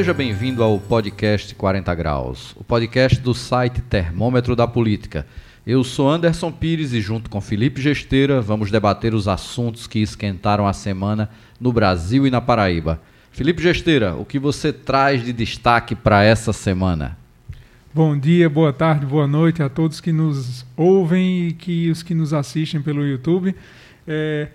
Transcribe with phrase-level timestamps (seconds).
[0.00, 5.26] seja bem-vindo ao podcast 40 Graus, o podcast do site Termômetro da Política.
[5.66, 10.66] Eu sou Anderson Pires e, junto com Felipe Gesteira, vamos debater os assuntos que esquentaram
[10.66, 11.28] a semana
[11.60, 12.98] no Brasil e na Paraíba.
[13.30, 17.18] Felipe Gesteira, o que você traz de destaque para essa semana?
[17.92, 22.14] Bom dia, boa tarde, boa noite a todos que nos ouvem e que os que
[22.14, 23.54] nos assistem pelo YouTube.
[24.08, 24.48] É,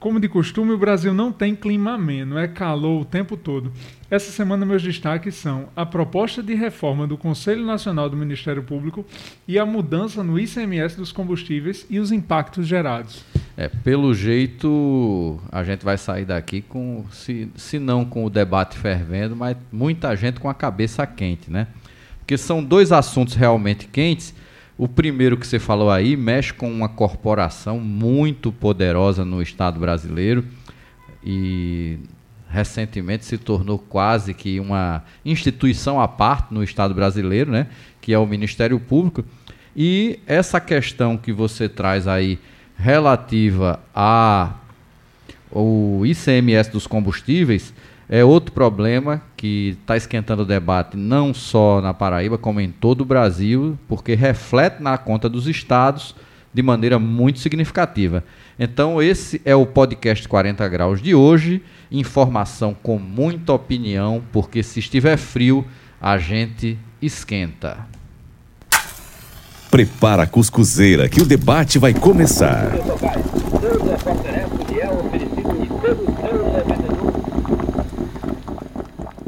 [0.00, 3.70] como de costume, o Brasil não tem clima ameno, é calor o tempo todo.
[4.10, 9.04] Essa semana, meus destaques são a proposta de reforma do Conselho Nacional do Ministério Público
[9.46, 13.22] e a mudança no ICMS dos combustíveis e os impactos gerados.
[13.58, 18.78] É, pelo jeito, a gente vai sair daqui com, se, se não com o debate
[18.78, 21.66] fervendo, mas muita gente com a cabeça quente, né?
[22.20, 24.34] Porque são dois assuntos realmente quentes
[24.80, 30.42] o primeiro que você falou aí mexe com uma corporação muito poderosa no Estado brasileiro
[31.22, 31.98] e
[32.48, 37.66] recentemente se tornou quase que uma instituição à parte no Estado brasileiro, né?
[38.00, 39.22] Que é o Ministério Público.
[39.76, 42.38] E essa questão que você traz aí
[42.74, 44.54] relativa a
[45.52, 47.74] o ICMS dos combustíveis
[48.08, 53.00] é outro problema que está esquentando o debate não só na Paraíba, como em todo
[53.00, 56.14] o Brasil, porque reflete na conta dos estados
[56.52, 58.22] de maneira muito significativa.
[58.58, 61.62] Então, esse é o podcast 40 Graus de hoje.
[61.90, 65.64] Informação com muita opinião, porque se estiver frio,
[65.98, 67.78] a gente esquenta.
[69.70, 72.72] Prepara a cuscuzeira que o debate vai começar.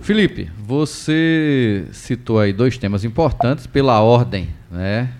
[0.02, 5.12] Felipe, você citou aí dois temas importantes pela ordem, né?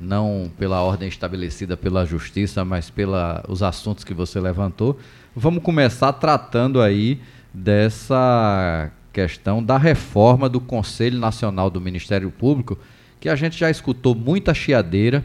[0.00, 4.98] Não pela ordem estabelecida pela justiça, mas pela os assuntos que você levantou.
[5.36, 7.20] Vamos começar tratando aí
[7.52, 12.78] dessa questão da reforma do Conselho Nacional do Ministério Público,
[13.20, 15.22] que a gente já escutou muita chiadeira,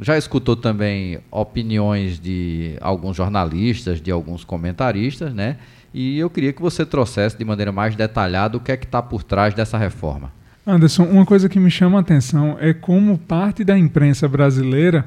[0.00, 5.58] já escutou também opiniões de alguns jornalistas, de alguns comentaristas, né?
[5.94, 9.02] E eu queria que você trouxesse de maneira mais detalhada o que é que está
[9.02, 10.32] por trás dessa reforma.
[10.66, 15.04] Anderson, uma coisa que me chama a atenção é como parte da imprensa brasileira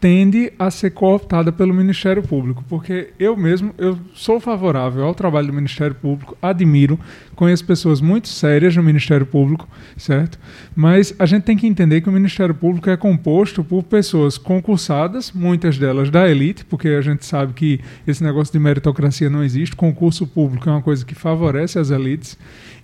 [0.00, 5.46] tende a ser cooptada pelo Ministério Público, porque eu mesmo eu sou favorável ao trabalho
[5.46, 6.98] do Ministério Público, admiro,
[7.34, 10.38] conheço pessoas muito sérias no Ministério Público, certo?
[10.76, 15.32] Mas a gente tem que entender que o Ministério Público é composto por pessoas concursadas,
[15.32, 19.74] muitas delas da elite, porque a gente sabe que esse negócio de meritocracia não existe,
[19.74, 22.36] concurso público é uma coisa que favorece as elites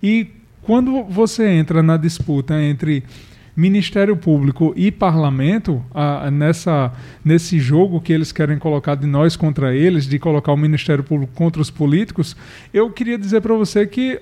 [0.02, 0.28] e
[0.62, 3.02] quando você entra na disputa entre
[3.56, 6.92] Ministério Público e Parlamento, a, nessa,
[7.24, 11.32] nesse jogo que eles querem colocar de nós contra eles, de colocar o Ministério Público
[11.34, 12.36] contra os políticos,
[12.72, 14.20] eu queria dizer para você que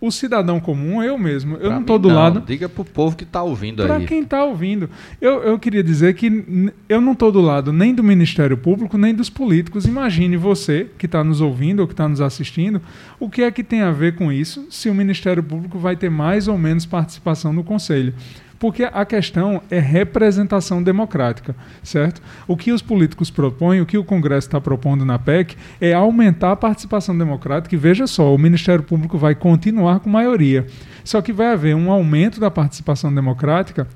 [0.00, 2.42] o cidadão comum, eu mesmo, eu pra não estou do não, lado.
[2.46, 3.88] Diga para o povo que está ouvindo aí.
[3.88, 4.88] Para quem está ouvindo.
[5.20, 9.14] Eu, eu queria dizer que eu não estou do lado nem do Ministério Público, nem
[9.14, 9.86] dos políticos.
[9.86, 12.80] Imagine você que está nos ouvindo ou que está nos assistindo,
[13.18, 16.10] o que é que tem a ver com isso se o Ministério Público vai ter
[16.10, 18.14] mais ou menos participação no Conselho.
[18.58, 22.22] Porque a questão é representação democrática, certo?
[22.46, 26.52] O que os políticos propõem, o que o Congresso está propondo na PEC, é aumentar
[26.52, 27.74] a participação democrática.
[27.74, 30.66] E veja só, o Ministério Público vai continuar com maioria.
[31.04, 33.86] Só que vai haver um aumento da participação democrática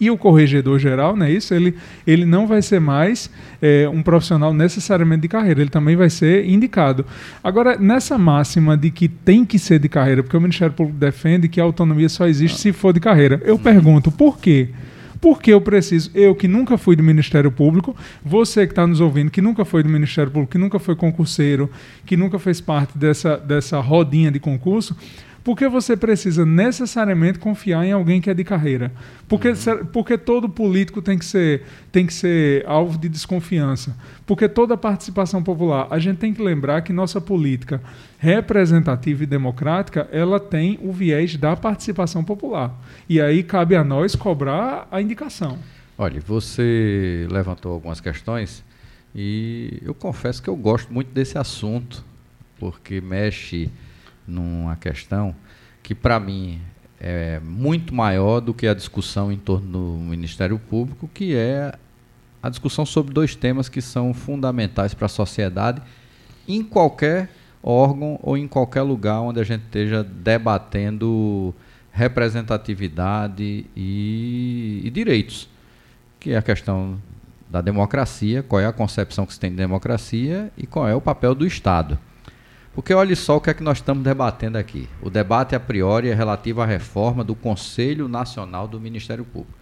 [0.00, 1.52] e o corregedor geral, não é isso?
[1.52, 1.74] Ele,
[2.06, 6.48] ele não vai ser mais é, um profissional necessariamente de carreira, ele também vai ser
[6.48, 7.04] indicado.
[7.42, 11.48] Agora, nessa máxima de que tem que ser de carreira, porque o Ministério Público defende
[11.48, 14.68] que a autonomia só existe se for de carreira, eu pergunto por quê?
[15.20, 19.30] Porque eu preciso, eu que nunca fui do Ministério Público, você que está nos ouvindo,
[19.30, 21.68] que nunca foi do Ministério Público, que nunca foi concurseiro,
[22.06, 24.96] que nunca fez parte dessa, dessa rodinha de concurso,
[25.42, 28.92] porque você precisa necessariamente confiar em alguém que é de carreira.
[29.26, 29.86] Porque, uhum.
[29.92, 33.96] porque todo político tem que, ser, tem que ser alvo de desconfiança.
[34.26, 37.80] Porque toda participação popular, a gente tem que lembrar que nossa política
[38.18, 42.74] representativa e democrática, ela tem o viés da participação popular.
[43.08, 45.58] E aí cabe a nós cobrar a indicação.
[45.96, 48.64] Olha, você levantou algumas questões
[49.14, 52.04] e eu confesso que eu gosto muito desse assunto,
[52.58, 53.70] porque mexe
[54.28, 55.34] numa questão
[55.82, 56.60] que, para mim,
[57.00, 61.72] é muito maior do que a discussão em torno do Ministério Público, que é
[62.42, 65.82] a discussão sobre dois temas que são fundamentais para a sociedade
[66.46, 67.30] em qualquer
[67.62, 71.54] órgão ou em qualquer lugar onde a gente esteja debatendo
[71.92, 75.48] representatividade e, e direitos,
[76.20, 76.98] que é a questão
[77.50, 81.00] da democracia, qual é a concepção que se tem de democracia e qual é o
[81.00, 81.98] papel do Estado.
[82.78, 84.88] Porque olha só o que é que nós estamos debatendo aqui.
[85.02, 89.58] O debate a priori é relativo à reforma do Conselho Nacional do Ministério Público.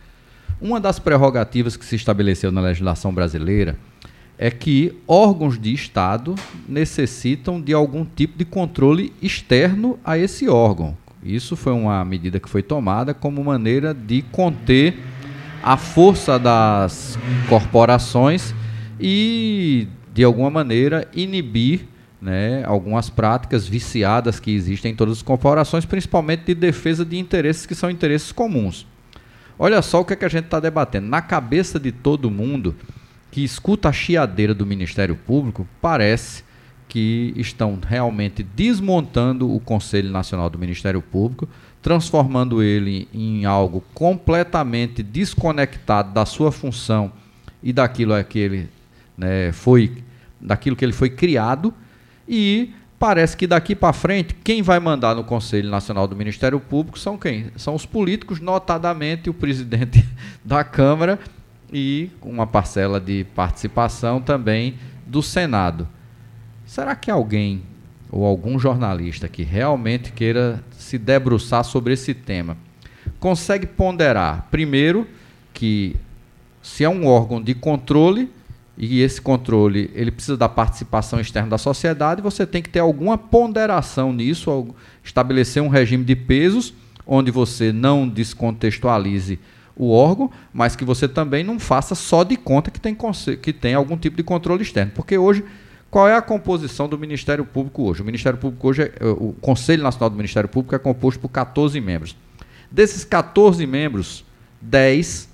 [0.60, 3.78] Uma das prerrogativas que se estabeleceu na legislação brasileira
[4.36, 6.34] é que órgãos de Estado
[6.68, 10.94] necessitam de algum tipo de controle externo a esse órgão.
[11.22, 14.94] Isso foi uma medida que foi tomada como maneira de conter
[15.62, 17.18] a força das
[17.48, 18.54] corporações
[19.00, 25.84] e, de alguma maneira, inibir né, algumas práticas viciadas que existem em todas as corporações,
[25.84, 28.86] principalmente de defesa de interesses que são interesses comuns.
[29.58, 31.06] Olha só o que, é que a gente está debatendo.
[31.06, 32.74] Na cabeça de todo mundo
[33.30, 36.44] que escuta a chiadeira do Ministério Público, parece
[36.88, 41.48] que estão realmente desmontando o Conselho Nacional do Ministério Público,
[41.82, 47.12] transformando ele em algo completamente desconectado da sua função
[47.62, 48.68] e daquilo a que ele
[49.16, 50.02] né, foi,
[50.40, 51.72] daquilo que ele foi criado,
[52.28, 56.98] e parece que daqui para frente quem vai mandar no Conselho Nacional do Ministério Público
[56.98, 57.50] são quem?
[57.56, 60.04] São os políticos, notadamente o presidente
[60.44, 61.18] da Câmara
[61.72, 64.74] e uma parcela de participação também
[65.06, 65.88] do Senado.
[66.64, 67.62] Será que alguém
[68.10, 72.56] ou algum jornalista que realmente queira se debruçar sobre esse tema
[73.18, 75.06] consegue ponderar, primeiro,
[75.52, 75.96] que
[76.62, 78.30] se é um órgão de controle
[78.76, 83.16] e esse controle ele precisa da participação externa da sociedade, você tem que ter alguma
[83.16, 86.74] ponderação nisso, estabelecer um regime de pesos
[87.06, 89.38] onde você não descontextualize
[89.76, 92.96] o órgão, mas que você também não faça só de conta que tem,
[93.40, 94.92] que tem algum tipo de controle externo.
[94.94, 95.44] Porque hoje,
[95.90, 98.02] qual é a composição do Ministério Público hoje?
[98.02, 101.28] O Ministério Público hoje, é, é o Conselho Nacional do Ministério Público é composto por
[101.28, 102.16] 14 membros.
[102.70, 104.24] Desses 14 membros,
[104.60, 105.28] 10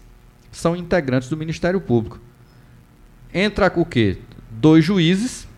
[0.50, 2.20] são integrantes do Ministério Público.
[3.32, 4.18] Entra o quê?
[4.50, 5.48] Dois juízes,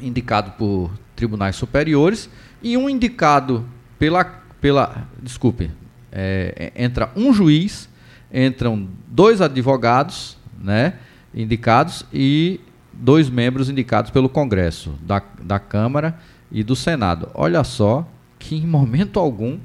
[0.00, 2.28] indicados por tribunais superiores,
[2.62, 3.66] e um indicado
[3.98, 4.24] pela.
[4.60, 5.70] pela desculpe,
[6.12, 7.88] é, entra um juiz
[8.34, 10.94] entram dois advogados, né,
[11.32, 12.60] indicados e
[12.92, 16.18] dois membros indicados pelo Congresso, da, da Câmara
[16.50, 17.30] e do Senado.
[17.32, 18.06] Olha só
[18.38, 19.58] que em momento algum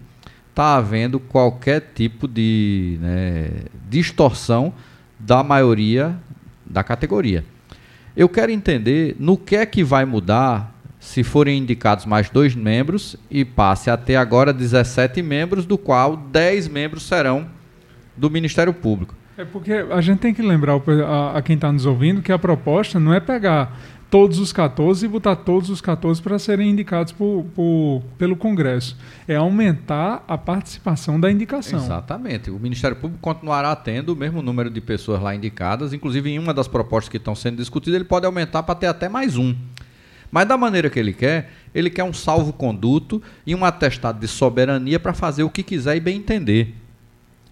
[0.50, 3.50] está havendo qualquer tipo de né,
[3.90, 4.74] distorção
[5.18, 6.16] da maioria
[6.70, 7.44] da categoria.
[8.16, 13.16] Eu quero entender no que é que vai mudar se forem indicados mais dois membros
[13.32, 17.48] e passe até agora 17 membros, do qual 10 membros serão
[18.16, 19.16] do Ministério Público.
[19.38, 22.38] É porque a gente tem que lembrar a, a quem está nos ouvindo que a
[22.38, 27.14] proposta não é pegar todos os 14 e botar todos os 14 para serem indicados
[27.14, 28.98] por, por, pelo Congresso.
[29.28, 31.80] É aumentar a participação da indicação.
[31.80, 32.50] Exatamente.
[32.50, 36.54] O Ministério Público continuará tendo o mesmo número de pessoas lá indicadas, inclusive em uma
[36.54, 39.56] das propostas que estão sendo discutidas, ele pode aumentar para ter até mais um.
[40.32, 45.00] Mas da maneira que ele quer, ele quer um salvo-conduto e um atestado de soberania
[45.00, 46.76] para fazer o que quiser e bem entender.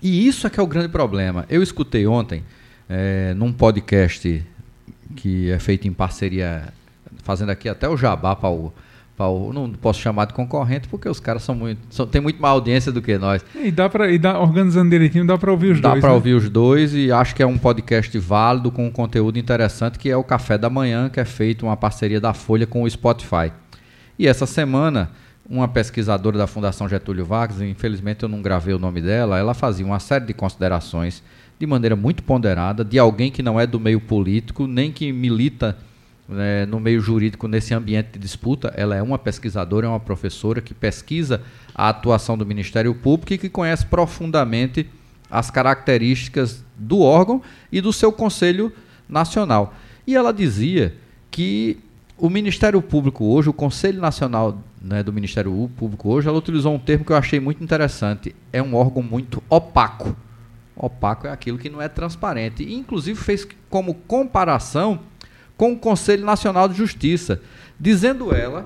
[0.01, 1.45] E isso é que é o grande problema.
[1.49, 2.43] Eu escutei ontem,
[2.87, 4.45] é, num podcast
[5.15, 6.73] que é feito em parceria,
[7.23, 8.73] fazendo aqui até o jabá para o,
[9.19, 9.53] o.
[9.53, 11.79] Não posso chamar de concorrente, porque os caras são muito.
[11.89, 13.43] São, têm muito mais audiência do que nós.
[13.55, 16.01] E dá para e dá, organizando direitinho, dá para ouvir os dá dois.
[16.01, 16.15] Dá para né?
[16.15, 20.09] ouvir os dois e acho que é um podcast válido, com um conteúdo interessante, que
[20.09, 23.51] é o Café da Manhã, que é feito uma parceria da Folha com o Spotify.
[24.19, 25.11] E essa semana
[25.49, 29.85] uma pesquisadora da Fundação Getúlio Vargas, infelizmente eu não gravei o nome dela, ela fazia
[29.85, 31.23] uma série de considerações
[31.59, 35.77] de maneira muito ponderada de alguém que não é do meio político, nem que milita
[36.27, 38.73] né, no meio jurídico nesse ambiente de disputa.
[38.75, 41.41] Ela é uma pesquisadora, é uma professora que pesquisa
[41.73, 44.87] a atuação do Ministério Público e que conhece profundamente
[45.29, 48.71] as características do órgão e do seu Conselho
[49.07, 49.73] Nacional.
[50.05, 50.95] E ela dizia
[51.31, 51.77] que
[52.17, 56.79] o Ministério Público hoje, o Conselho Nacional né, do Ministério Público hoje, ela utilizou um
[56.79, 58.35] termo que eu achei muito interessante.
[58.51, 60.15] É um órgão muito opaco.
[60.77, 62.63] Opaco é aquilo que não é transparente.
[62.63, 64.99] E, inclusive, fez como comparação
[65.55, 67.41] com o Conselho Nacional de Justiça,
[67.79, 68.65] dizendo ela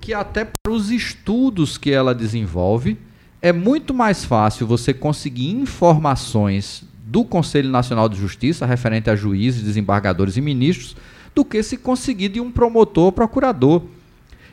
[0.00, 2.98] que até para os estudos que ela desenvolve,
[3.40, 9.62] é muito mais fácil você conseguir informações do Conselho Nacional de Justiça referente a juízes,
[9.62, 10.96] desembargadores e ministros
[11.34, 13.82] do que se conseguir de um promotor ou procurador.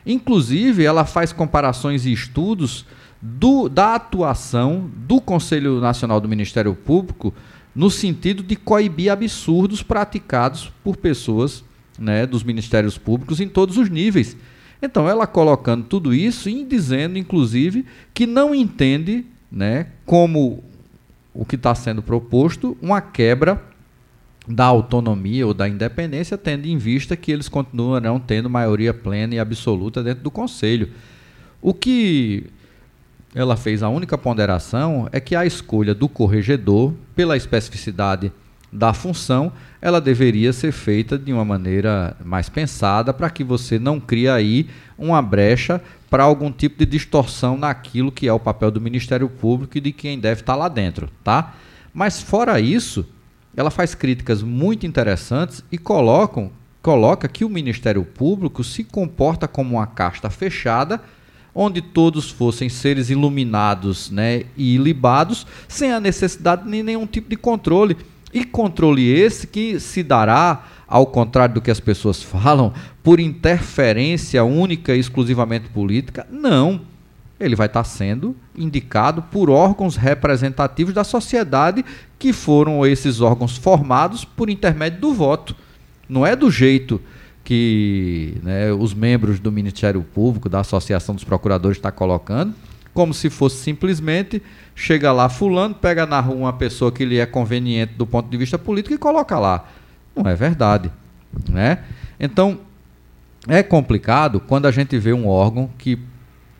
[0.04, 2.84] Inclusive, ela faz comparações e estudos
[3.20, 7.34] do, da atuação do Conselho Nacional do Ministério Público
[7.74, 11.62] no sentido de coibir absurdos praticados por pessoas
[11.98, 14.36] né, dos ministérios públicos em todos os níveis.
[14.82, 17.84] Então, ela colocando tudo isso e dizendo, inclusive,
[18.14, 20.64] que não entende né, como
[21.34, 23.62] o que está sendo proposto uma quebra
[24.48, 29.38] da autonomia ou da independência, tendo em vista que eles continuarão tendo maioria plena e
[29.38, 30.90] absoluta dentro do Conselho.
[31.60, 32.46] O que
[33.34, 38.32] ela fez a única ponderação é que a escolha do corregedor, pela especificidade
[38.72, 43.98] da função, ela deveria ser feita de uma maneira mais pensada para que você não
[43.98, 48.80] crie aí uma brecha para algum tipo de distorção naquilo que é o papel do
[48.80, 51.54] Ministério Público e de quem deve estar lá dentro, tá?
[51.92, 53.06] Mas fora isso,
[53.56, 56.50] ela faz críticas muito interessantes e colocam,
[56.82, 61.00] coloca que o Ministério Público se comporta como uma casta fechada
[61.54, 67.36] onde todos fossem seres iluminados né, e libados, sem a necessidade de nenhum tipo de
[67.36, 67.96] controle.
[68.32, 74.44] E controle esse que se dará, ao contrário do que as pessoas falam, por interferência
[74.44, 76.26] única e exclusivamente política?
[76.30, 76.80] Não.
[77.40, 81.84] Ele vai estar sendo indicado por órgãos representativos da sociedade,
[82.18, 85.56] que foram esses órgãos formados por intermédio do voto.
[86.08, 87.00] Não é do jeito
[87.50, 92.54] que né, os membros do Ministério Público, da Associação dos Procuradores, está colocando,
[92.94, 94.40] como se fosse simplesmente
[94.72, 98.36] chega lá fulano, pega na rua uma pessoa que lhe é conveniente do ponto de
[98.36, 99.68] vista político e coloca lá.
[100.14, 100.92] Não é verdade,
[101.48, 101.82] né?
[102.20, 102.60] Então,
[103.48, 105.98] é complicado quando a gente vê um órgão que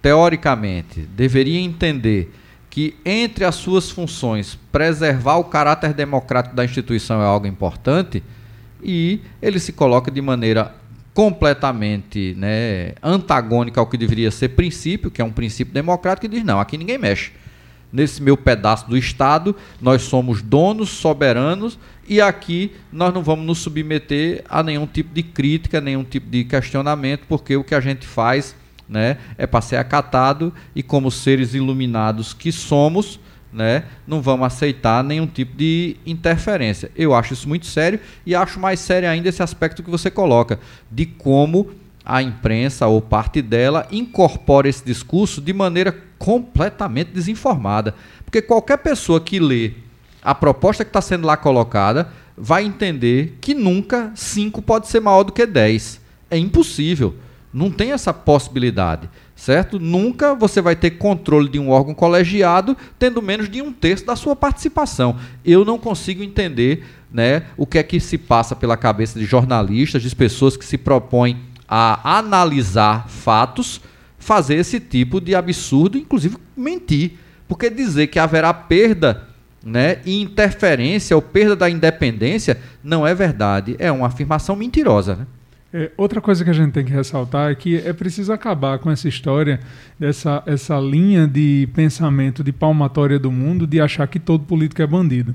[0.03, 2.35] teoricamente deveria entender
[2.69, 8.25] que entre as suas funções preservar o caráter democrático da instituição é algo importante
[8.83, 10.80] e ele se coloca de maneira
[11.13, 16.45] completamente né, antagônica ao que deveria ser princípio, que é um princípio democrático, e diz:
[16.45, 17.33] não, aqui ninguém mexe.
[17.93, 21.77] Nesse meu pedaço do Estado, nós somos donos, soberanos,
[22.09, 26.45] e aqui nós não vamos nos submeter a nenhum tipo de crítica, nenhum tipo de
[26.45, 28.55] questionamento, porque o que a gente faz
[28.89, 33.19] né, é para ser acatado e, como seres iluminados que somos,
[33.53, 36.91] né, não vamos aceitar nenhum tipo de interferência.
[36.95, 40.59] Eu acho isso muito sério e acho mais sério ainda esse aspecto que você coloca,
[40.91, 41.71] de como
[42.05, 47.95] a imprensa ou parte dela incorpora esse discurso de maneira completamente desinformada.
[48.25, 49.73] Porque qualquer pessoa que lê
[50.23, 55.25] a proposta que está sendo lá colocada vai entender que nunca 5 pode ser maior
[55.25, 56.01] do que 10.
[56.31, 57.15] É impossível.
[57.53, 59.09] Não tem essa possibilidade
[59.41, 59.81] certo?
[59.81, 64.15] Nunca você vai ter controle de um órgão colegiado tendo menos de um terço da
[64.15, 65.17] sua participação.
[65.43, 70.03] Eu não consigo entender né, o que é que se passa pela cabeça de jornalistas,
[70.03, 73.81] de pessoas que se propõem a analisar fatos,
[74.19, 77.13] fazer esse tipo de absurdo, inclusive mentir.
[77.49, 79.27] Porque dizer que haverá perda
[79.65, 85.17] né, e interferência ou perda da independência não é verdade, é uma afirmação mentirosa.
[85.17, 85.27] Né?
[85.73, 88.91] É, outra coisa que a gente tem que ressaltar é que é preciso acabar com
[88.91, 89.61] essa história,
[89.99, 94.87] dessa essa linha de pensamento de palmatória do mundo, de achar que todo político é
[94.87, 95.35] bandido.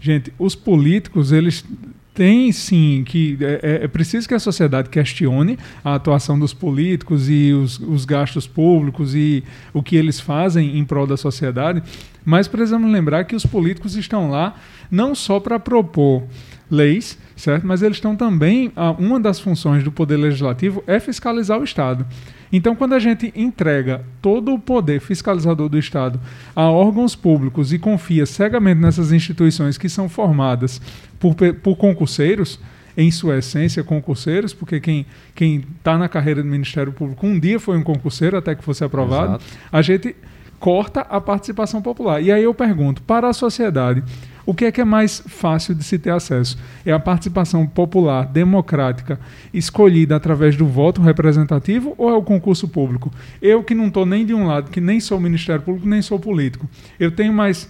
[0.00, 1.64] Gente, os políticos, eles
[2.12, 3.38] têm sim que.
[3.40, 8.04] É, é, é preciso que a sociedade questione a atuação dos políticos e os, os
[8.04, 11.80] gastos públicos e o que eles fazem em prol da sociedade,
[12.24, 14.56] mas precisamos lembrar que os políticos estão lá
[14.90, 16.24] não só para propor
[16.70, 17.66] leis, certo?
[17.66, 22.06] Mas eles estão também uma das funções do poder legislativo é fiscalizar o Estado.
[22.52, 26.20] Então, quando a gente entrega todo o poder fiscalizador do Estado
[26.54, 30.80] a órgãos públicos e confia cegamente nessas instituições que são formadas
[31.18, 32.58] por, por concurseiros,
[32.96, 37.76] em sua essência, concurseiros, porque quem está na carreira do Ministério Público um dia foi
[37.76, 39.44] um concurseiro até que fosse aprovado, Exato.
[39.70, 40.16] a gente
[40.58, 42.22] corta a participação popular.
[42.22, 44.02] E aí eu pergunto, para a sociedade,
[44.46, 46.56] o que é que é mais fácil de se ter acesso?
[46.84, 49.18] É a participação popular, democrática,
[49.52, 53.12] escolhida através do voto representativo ou é o concurso público?
[53.42, 56.20] Eu que não estou nem de um lado, que nem sou Ministério Público, nem sou
[56.20, 57.68] político, eu tenho mais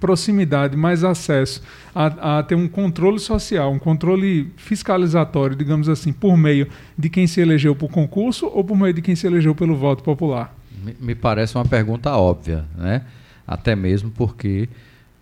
[0.00, 1.62] proximidade, mais acesso
[1.94, 6.66] a, a, ter um controle social, um controle fiscalizatório, digamos assim, por meio
[6.98, 10.02] de quem se elegeu por concurso ou por meio de quem se elegeu pelo voto
[10.02, 10.52] popular?
[10.84, 13.02] Me, me parece uma pergunta óbvia, né?
[13.46, 14.68] Até mesmo porque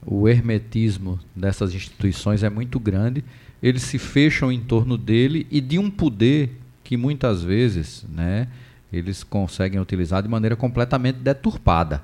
[0.04, 3.24] o hermetismo dessas instituições é muito grande,
[3.62, 8.48] eles se fecham em torno dele e de um poder que muitas vezes né,
[8.92, 12.02] eles conseguem utilizar de maneira completamente deturpada.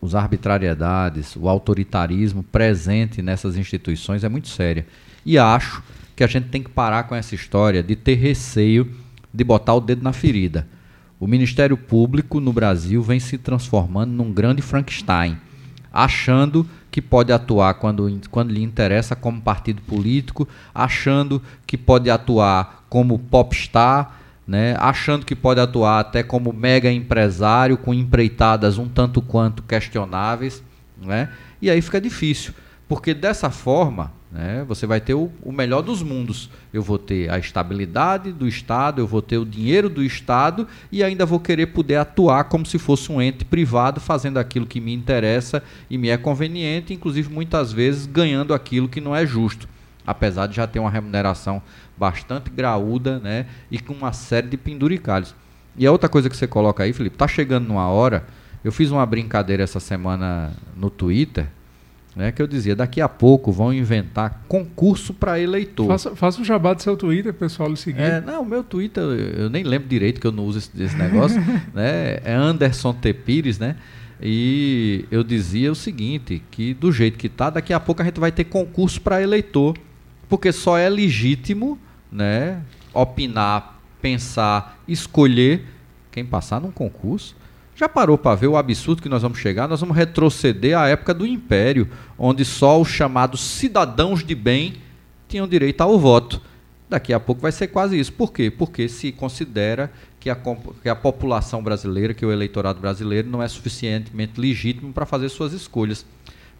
[0.00, 4.86] As arbitrariedades, o autoritarismo presente nessas instituições é muito séria.
[5.26, 5.82] E acho
[6.14, 8.90] que a gente tem que parar com essa história de ter receio
[9.32, 10.66] de botar o dedo na ferida.
[11.18, 15.36] O Ministério Público no Brasil vem se transformando num grande Frankenstein
[15.94, 22.84] achando que pode atuar quando, quando lhe interessa como partido político, achando que pode atuar
[22.88, 29.22] como popstar, né, achando que pode atuar até como mega empresário com empreitadas um tanto
[29.22, 30.62] quanto questionáveis,
[31.00, 31.30] né,
[31.62, 32.52] e aí fica difícil,
[32.86, 36.50] Porque dessa forma, né, você vai ter o, o, melhor dos mundos.
[36.72, 41.04] Eu vou ter a estabilidade do Estado, eu vou ter o dinheiro do Estado e
[41.04, 44.92] ainda vou querer poder atuar como se fosse um ente privado, fazendo aquilo que me
[44.92, 49.68] interessa e me é conveniente, inclusive muitas vezes ganhando aquilo que não é justo,
[50.04, 51.62] apesar de já ter uma remuneração
[51.96, 55.32] bastante graúda né, e com uma série de penduricalhos.
[55.76, 58.26] E a outra coisa que você coloca aí, Felipe, tá chegando numa hora.
[58.64, 61.46] Eu fiz uma brincadeira essa semana no Twitter,
[62.16, 65.86] né, que eu dizia, daqui a pouco vão inventar concurso para eleitor.
[65.88, 68.00] Faça, faça um jabá do seu Twitter, pessoal, lhe seguir.
[68.00, 70.96] É, não, o meu Twitter, eu nem lembro direito que eu não uso esse, esse
[70.96, 71.40] negócio,
[71.74, 72.20] né?
[72.24, 73.12] É Anderson T.
[73.12, 73.76] Pires, né?
[74.22, 78.20] E eu dizia o seguinte, que do jeito que tá, daqui a pouco a gente
[78.20, 79.76] vai ter concurso para eleitor,
[80.28, 81.78] porque só é legítimo,
[82.10, 85.66] né, opinar, pensar, escolher
[86.12, 87.34] quem passar num concurso
[87.74, 89.68] já parou para ver o absurdo que nós vamos chegar?
[89.68, 94.74] Nós vamos retroceder à época do Império, onde só os chamados cidadãos de bem
[95.26, 96.40] tinham direito ao voto.
[96.88, 98.12] Daqui a pouco vai ser quase isso.
[98.12, 98.50] Por quê?
[98.50, 99.90] Porque se considera
[100.20, 100.38] que a,
[100.82, 105.52] que a população brasileira, que o eleitorado brasileiro, não é suficientemente legítimo para fazer suas
[105.52, 106.06] escolhas.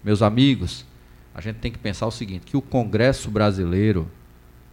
[0.02, 0.84] Meus amigos,
[1.34, 4.10] a gente tem que pensar o seguinte: que o Congresso brasileiro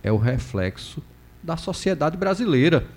[0.01, 1.03] é o reflexo
[1.43, 2.87] da sociedade brasileira.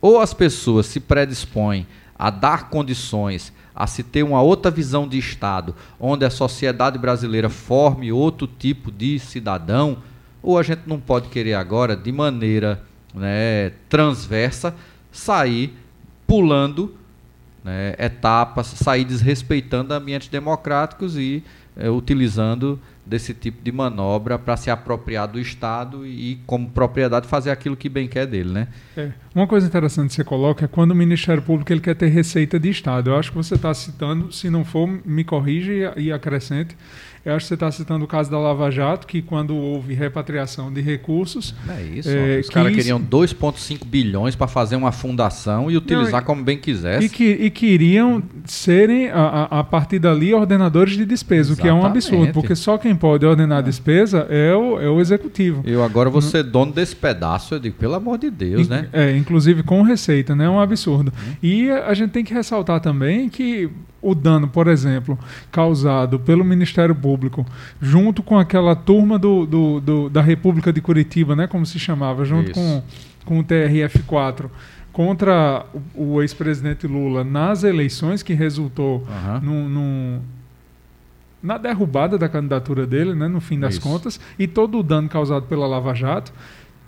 [0.00, 1.86] Ou as pessoas se predispõem
[2.18, 7.48] a dar condições a se ter uma outra visão de Estado, onde a sociedade brasileira
[7.48, 9.98] forme outro tipo de cidadão,
[10.42, 12.82] ou a gente não pode querer agora, de maneira
[13.14, 14.74] né, transversa,
[15.12, 15.72] sair
[16.26, 16.92] pulando
[17.62, 21.44] né, etapas, sair desrespeitando ambientes democráticos e
[21.76, 27.50] é, utilizando desse tipo de manobra para se apropriar do Estado e, como propriedade, fazer
[27.50, 28.68] aquilo que bem quer dele, né?
[28.96, 29.10] É.
[29.34, 32.58] Uma coisa interessante que você coloca é quando o Ministério Público ele quer ter receita
[32.58, 33.10] de Estado.
[33.10, 36.76] Eu acho que você está citando, se não for, me corrige e acrescente,
[37.24, 40.72] eu acho que você está citando o caso da Lava Jato, que quando houve repatriação
[40.72, 41.54] de recursos.
[41.68, 42.08] É isso.
[42.08, 46.58] É, os caras queriam 2,5 bilhões para fazer uma fundação e utilizar não, como bem
[46.58, 47.06] quisesse.
[47.06, 51.60] E, que, e queriam serem, a, a, partir dali, ordenadores de despesa, Exatamente.
[51.60, 53.64] o que é um absurdo, porque só quem pode ordenar a é.
[53.64, 55.62] despesa é o, é o executivo.
[55.64, 58.88] Eu agora vou ser dono desse pedaço, eu digo, pelo amor de Deus, in, né?
[58.92, 60.44] É, inclusive com receita, né?
[60.44, 61.12] É um absurdo.
[61.16, 61.32] Uhum.
[61.42, 65.18] E a gente tem que ressaltar também que o dano, por exemplo,
[65.50, 67.44] causado pelo Ministério Público,
[67.80, 72.24] junto com aquela turma do, do, do da República de Curitiba, né, como se chamava,
[72.24, 72.82] junto com,
[73.24, 74.46] com o TRF4,
[74.92, 79.40] contra o, o ex-presidente Lula nas eleições, que resultou uhum.
[79.40, 80.20] num, num,
[81.42, 83.82] na derrubada da candidatura dele, né, no fim das Isso.
[83.82, 86.32] contas, e todo o dano causado pela Lava Jato.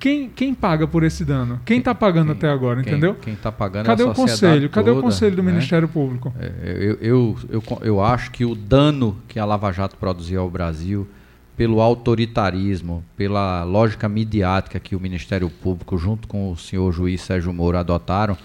[0.00, 1.60] Quem, quem paga por esse dano?
[1.66, 3.14] Quem está pagando quem, até agora, quem, entendeu?
[3.16, 4.70] Quem está pagando Cadê é o conselho?
[4.70, 5.52] Cadê o conselho do né?
[5.52, 6.32] Ministério Público?
[6.40, 10.50] É, eu, eu, eu, eu acho que o dano que a Lava Jato produziu ao
[10.50, 11.06] Brasil,
[11.54, 17.52] pelo autoritarismo, pela lógica midiática que o Ministério Público, junto com o senhor juiz Sérgio
[17.52, 18.38] Moro, adotaram,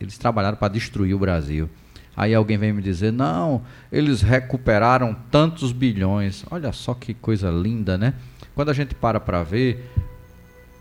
[0.00, 1.68] eles trabalharam para destruir o Brasil.
[2.16, 6.44] Aí alguém vem me dizer, não, eles recuperaram tantos bilhões.
[6.48, 8.14] Olha só que coisa linda, né?
[8.54, 9.90] Quando a gente para para ver,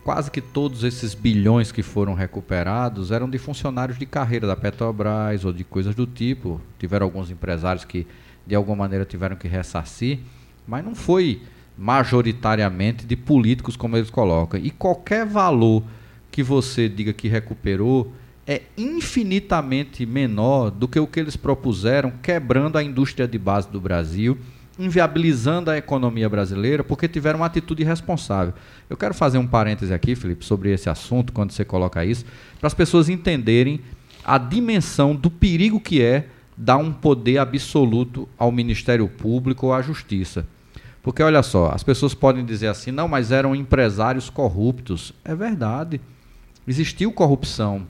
[0.04, 5.46] quase que todos esses bilhões que foram recuperados eram de funcionários de carreira da Petrobras
[5.46, 6.60] ou de coisas do tipo.
[6.78, 8.06] Tiveram alguns empresários que
[8.46, 10.20] de alguma maneira tiveram que ressarcir,
[10.68, 11.42] mas não foi
[11.78, 14.60] majoritariamente de políticos como eles colocam.
[14.60, 15.84] E qualquer valor
[16.30, 18.12] que você diga que recuperou
[18.46, 23.80] é infinitamente menor do que o que eles propuseram, quebrando a indústria de base do
[23.80, 24.38] Brasil
[24.78, 28.54] inviabilizando a economia brasileira porque tiveram uma atitude irresponsável.
[28.90, 32.26] Eu quero fazer um parêntese aqui, Felipe, sobre esse assunto, quando você coloca isso,
[32.60, 33.80] para as pessoas entenderem
[34.26, 39.82] a dimensão do perigo que é dar um poder absoluto ao Ministério Público ou à
[39.82, 40.46] Justiça.
[41.02, 45.14] Porque olha só, as pessoas podem dizer assim, não, mas eram empresários corruptos.
[45.26, 46.00] É verdade.
[46.66, 47.86] Existiu corrupção,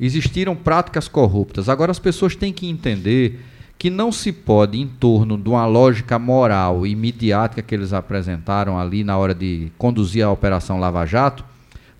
[0.00, 1.68] existiram práticas corruptas.
[1.68, 3.40] Agora as pessoas têm que entender
[3.78, 8.78] que não se pode, em torno de uma lógica moral e midiática que eles apresentaram
[8.78, 11.44] ali na hora de conduzir a Operação Lava Jato,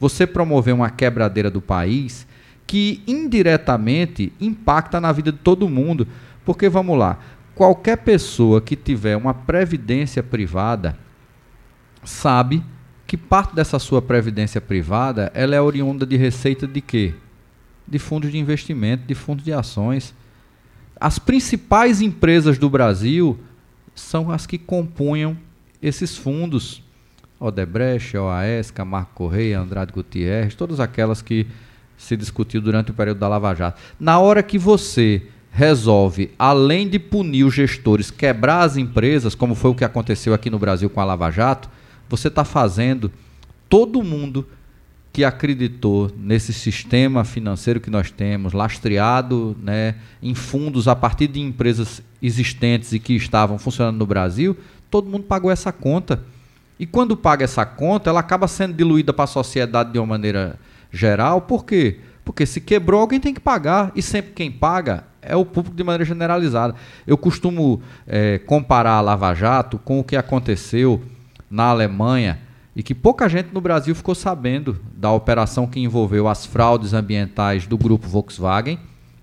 [0.00, 2.26] você promover uma quebradeira do país
[2.66, 6.08] que indiretamente impacta na vida de todo mundo.
[6.44, 7.18] Porque, vamos lá,
[7.54, 10.98] qualquer pessoa que tiver uma previdência privada
[12.02, 12.62] sabe
[13.06, 17.14] que parte dessa sua previdência privada ela é oriunda de receita de quê?
[17.86, 20.14] De fundos de investimento, de fundos de ações.
[20.98, 23.38] As principais empresas do Brasil
[23.94, 25.36] são as que compunham
[25.82, 26.82] esses fundos.
[27.38, 31.46] Odebrecht, OAS, Camargo Correia, Andrade Gutierrez, todas aquelas que
[31.96, 33.80] se discutiu durante o período da Lava Jato.
[34.00, 39.70] Na hora que você resolve, além de punir os gestores, quebrar as empresas, como foi
[39.70, 41.68] o que aconteceu aqui no Brasil com a Lava Jato,
[42.08, 43.10] você está fazendo
[43.68, 44.46] todo mundo
[45.16, 51.40] que acreditou nesse sistema financeiro que nós temos, lastreado né, em fundos a partir de
[51.40, 54.54] empresas existentes e que estavam funcionando no Brasil,
[54.90, 56.22] todo mundo pagou essa conta.
[56.78, 60.58] E quando paga essa conta, ela acaba sendo diluída para a sociedade de uma maneira
[60.92, 61.40] geral.
[61.40, 61.98] Por quê?
[62.22, 63.92] Porque se quebrou, alguém tem que pagar.
[63.96, 66.74] E sempre quem paga é o público de maneira generalizada.
[67.06, 71.02] Eu costumo é, comparar a Lava Jato com o que aconteceu
[71.50, 72.44] na Alemanha
[72.76, 77.66] e que pouca gente no Brasil ficou sabendo da operação que envolveu as fraudes ambientais
[77.66, 78.78] do grupo Volkswagen,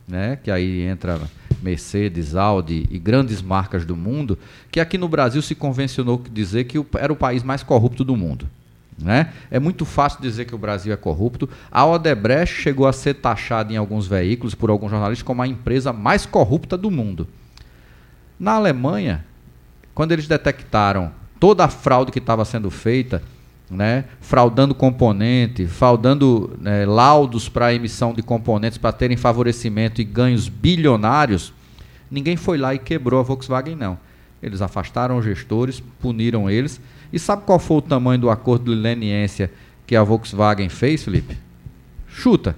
[0.07, 1.21] né, que aí entra
[1.61, 4.39] Mercedes, Audi e grandes marcas do mundo,
[4.71, 8.49] que aqui no Brasil se convencionou dizer que era o país mais corrupto do mundo.
[8.97, 9.31] Né?
[9.49, 11.49] É muito fácil dizer que o Brasil é corrupto.
[11.71, 15.93] A Odebrecht chegou a ser taxada em alguns veículos, por alguns jornalistas, como a empresa
[15.93, 17.27] mais corrupta do mundo.
[18.39, 19.25] Na Alemanha,
[19.95, 23.21] quando eles detectaram toda a fraude que estava sendo feita,
[23.69, 30.47] né, fraudando componente, fraudando né, laudos para emissão de componentes para terem favorecimento e ganhos
[30.47, 31.53] bilionários,
[32.09, 33.97] ninguém foi lá e quebrou a Volkswagen, não.
[34.41, 36.79] Eles afastaram os gestores, puniram eles.
[37.13, 39.49] E sabe qual foi o tamanho do acordo de leniência
[39.87, 41.37] que a Volkswagen fez, Felipe?
[42.07, 42.55] Chuta.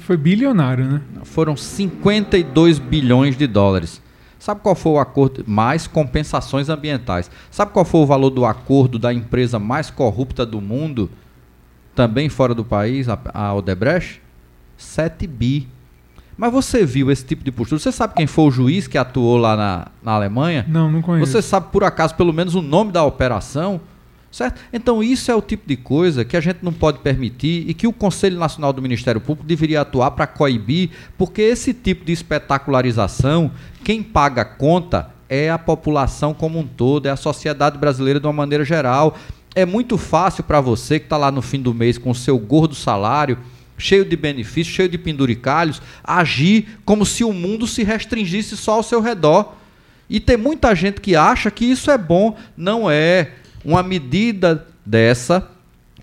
[0.00, 1.00] Foi bilionário, né?
[1.24, 4.00] Foram 52 bilhões de dólares.
[4.40, 5.44] Sabe qual foi o acordo?
[5.46, 7.30] Mais compensações ambientais.
[7.50, 11.10] Sabe qual foi o valor do acordo da empresa mais corrupta do mundo,
[11.94, 14.22] também fora do país, a Odebrecht?
[14.78, 15.68] 7 bi.
[16.38, 17.78] Mas você viu esse tipo de postura?
[17.78, 20.64] Você sabe quem foi o juiz que atuou lá na, na Alemanha?
[20.66, 21.30] Não, não conheço.
[21.30, 23.78] Você sabe, por acaso, pelo menos o nome da operação?
[24.30, 24.60] Certo?
[24.72, 27.86] Então, isso é o tipo de coisa que a gente não pode permitir e que
[27.86, 33.50] o Conselho Nacional do Ministério Público deveria atuar para coibir, porque esse tipo de espetacularização,
[33.82, 38.26] quem paga a conta é a população como um todo, é a sociedade brasileira de
[38.26, 39.16] uma maneira geral.
[39.52, 42.38] É muito fácil para você que está lá no fim do mês com o seu
[42.38, 43.36] gordo salário,
[43.76, 48.82] cheio de benefícios, cheio de penduricalhos, agir como se o mundo se restringisse só ao
[48.84, 49.54] seu redor.
[50.08, 52.36] E tem muita gente que acha que isso é bom.
[52.56, 53.32] Não é
[53.64, 55.48] uma medida dessa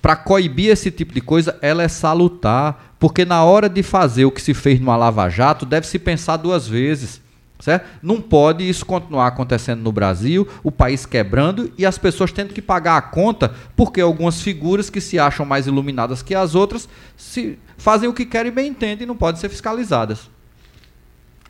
[0.02, 4.32] para coibir esse tipo de coisa, ela é salutar, porque na hora de fazer o
[4.32, 7.22] que se fez no Lava Jato, deve se pensar duas vezes.
[7.60, 7.88] Certo?
[8.04, 12.62] Não pode isso continuar acontecendo no Brasil, o país quebrando e as pessoas tendo que
[12.62, 17.58] pagar a conta porque algumas figuras que se acham mais iluminadas que as outras se
[17.76, 20.30] fazem o que querem e bem entendem e não podem ser fiscalizadas.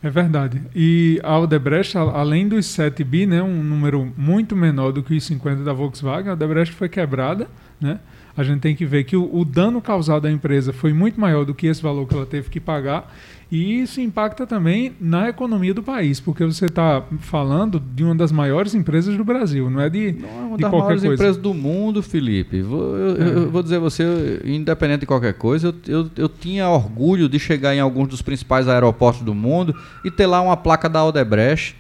[0.02, 0.62] É verdade.
[0.76, 5.24] E a Odebrecht, além dos 7 bi, né, um número muito menor do que os
[5.24, 7.48] 50 da Volkswagen, a Odebrecht foi quebrada,
[7.82, 8.00] né?
[8.36, 11.44] A gente tem que ver que o, o dano causado à empresa foi muito maior
[11.44, 13.12] do que esse valor que ela teve que pagar
[13.50, 18.30] e isso impacta também na economia do país, porque você está falando de uma das
[18.30, 21.14] maiores empresas do Brasil, não é de, não, é uma de das maiores coisa.
[21.14, 22.62] empresas do mundo, Felipe.
[22.62, 23.38] Vou, eu, é.
[23.38, 27.40] eu, vou dizer a você, independente de qualquer coisa, eu, eu, eu, tinha orgulho de
[27.40, 31.78] chegar em alguns dos principais aeroportos do mundo e ter lá uma placa da Odebrecht.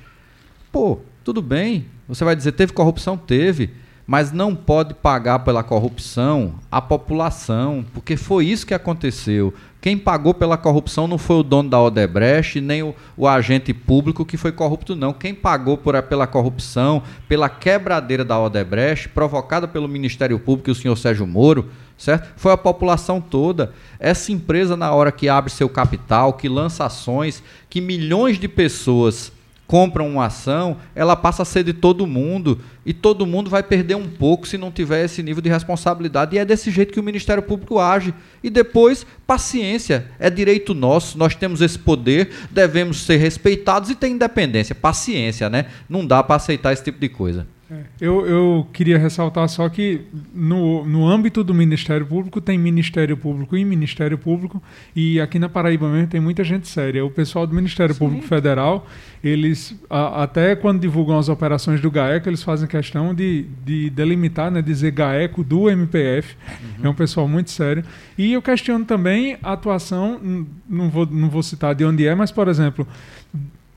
[0.71, 1.85] Pô, tudo bem.
[2.07, 3.17] Você vai dizer, teve corrupção?
[3.17, 3.71] Teve
[4.07, 9.53] mas não pode pagar pela corrupção a população, porque foi isso que aconteceu.
[9.81, 14.25] Quem pagou pela corrupção não foi o dono da Odebrecht, nem o, o agente público
[14.25, 15.11] que foi corrupto, não.
[15.11, 20.75] Quem pagou por, pela corrupção, pela quebradeira da Odebrecht, provocada pelo Ministério Público e o
[20.75, 22.33] senhor Sérgio Moro, certo?
[22.37, 23.73] Foi a população toda.
[23.99, 29.31] Essa empresa, na hora que abre seu capital, que lança ações, que milhões de pessoas
[29.67, 33.95] compram uma ação, ela passa a ser de todo mundo e todo mundo vai perder
[33.95, 36.35] um pouco se não tiver esse nível de responsabilidade.
[36.35, 38.13] E é desse jeito que o Ministério Público age.
[38.41, 44.07] E depois, paciência, é direito nosso, nós temos esse poder, devemos ser respeitados e ter
[44.07, 44.73] independência.
[44.73, 45.65] Paciência, né?
[45.89, 47.45] Não dá para aceitar esse tipo de coisa.
[47.69, 50.01] É, eu, eu queria ressaltar só que
[50.33, 54.63] no, no âmbito do Ministério Público tem Ministério Público e Ministério Público
[54.95, 57.03] e aqui na Paraíba mesmo tem muita gente séria.
[57.03, 57.99] O pessoal do Ministério Sim.
[57.99, 58.87] Público Federal,
[59.21, 64.49] eles a, até quando divulgam as operações do GAECO, eles fazem questão de, de delimitar,
[64.49, 66.35] né, dizer GAECO do MPF.
[66.79, 66.85] Uhum.
[66.85, 67.83] É um pessoal muito sério.
[68.17, 72.31] E eu questiono também a atuação, não vou, não vou citar de onde é, mas
[72.31, 72.87] por exemplo,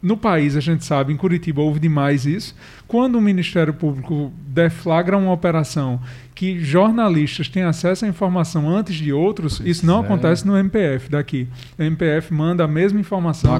[0.02, 2.54] no país, a gente sabe, em Curitiba houve demais isso.
[2.88, 6.00] Quando o Ministério Público deflagra uma operação
[6.34, 10.04] que jornalistas têm acesso à informação antes de outros, pois isso não é.
[10.06, 11.46] acontece no MPF daqui.
[11.78, 13.50] O MPF manda a mesma informação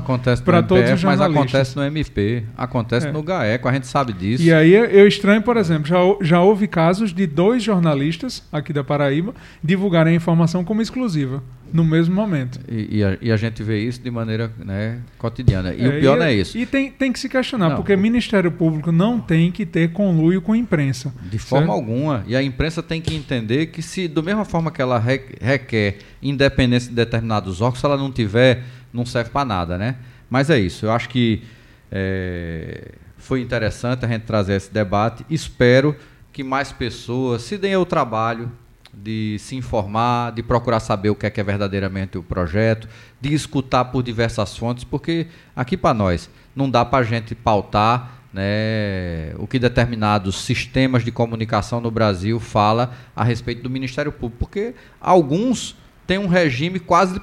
[0.44, 1.05] para todos os jornalistas.
[1.05, 3.12] Mas acontece no MP, acontece é.
[3.12, 4.42] no GAECO, a gente sabe disso.
[4.42, 8.83] E aí eu estranho, por exemplo, já, já houve casos de dois jornalistas aqui da
[8.83, 11.42] Paraíba divulgarem a informação como exclusiva.
[11.72, 12.61] No mesmo momento.
[12.68, 15.72] E, e, a, e a, gente vê isso de maneira né, cotidiana.
[15.72, 16.59] E é, o pior e, não é isso.
[16.59, 17.76] E tem, tem que se questionar, não.
[17.76, 21.12] porque o Ministério Público não tem que ter conluio com a imprensa.
[21.22, 21.76] De forma certo?
[21.76, 22.24] alguma.
[22.26, 26.88] E a imprensa tem que entender que se, da mesma forma que ela requer independência
[26.88, 29.96] de determinados órgãos, se ela não tiver, não serve para nada, né?
[30.28, 30.87] Mas é isso.
[30.87, 31.42] Eu acho que
[31.90, 35.24] é, foi interessante a gente trazer esse debate.
[35.28, 35.94] Espero
[36.33, 38.50] que mais pessoas se deem o trabalho
[38.92, 42.88] de se informar, de procurar saber o que é que é verdadeiramente o projeto,
[43.20, 48.20] de escutar por diversas fontes, porque aqui para nós não dá para a gente pautar
[48.33, 54.38] né, o que determinados sistemas de comunicação no Brasil fala a respeito do Ministério Público,
[54.38, 55.76] porque alguns
[56.07, 57.20] têm um regime quase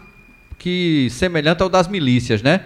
[0.58, 2.64] que semelhante ao das milícias, né?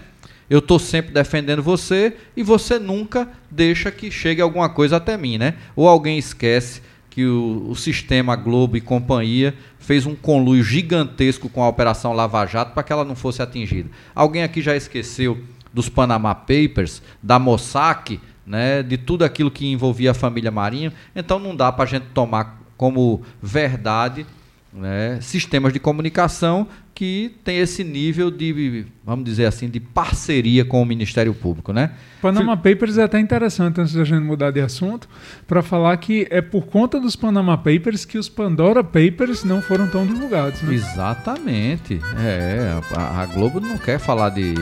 [0.50, 5.38] Eu estou sempre defendendo você e você nunca deixa que chegue alguma coisa até mim,
[5.38, 5.56] né?
[5.76, 6.82] Ou alguém esquece
[7.12, 12.46] que o, o, sistema Globo e companhia fez um conluio gigantesco com a Operação Lava
[12.46, 13.90] Jato para que ela não fosse atingida.
[14.16, 15.38] Alguém aqui já esqueceu
[15.74, 20.92] dos Panama Papers, da Mossack, né, de tudo aquilo que envolvia a família Marinho.
[21.14, 24.26] Então não dá para a gente tomar como verdade
[24.74, 30.82] né, sistemas de comunicação que tem esse nível de, vamos dizer assim, de parceria com
[30.82, 31.92] o Ministério Público, né?
[32.22, 35.10] Panama Papers é até interessante, antes da gente mudar de assunto,
[35.48, 39.88] para falar que é por conta dos Panama Papers que os Pandora Papers não foram
[39.88, 40.74] tão divulgados, né?
[40.74, 42.00] Exatamente.
[42.20, 44.54] É, a, a Globo não quer falar de,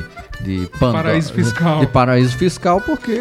[0.41, 1.79] de Pandora, paraíso fiscal.
[1.81, 3.19] De paraíso fiscal porque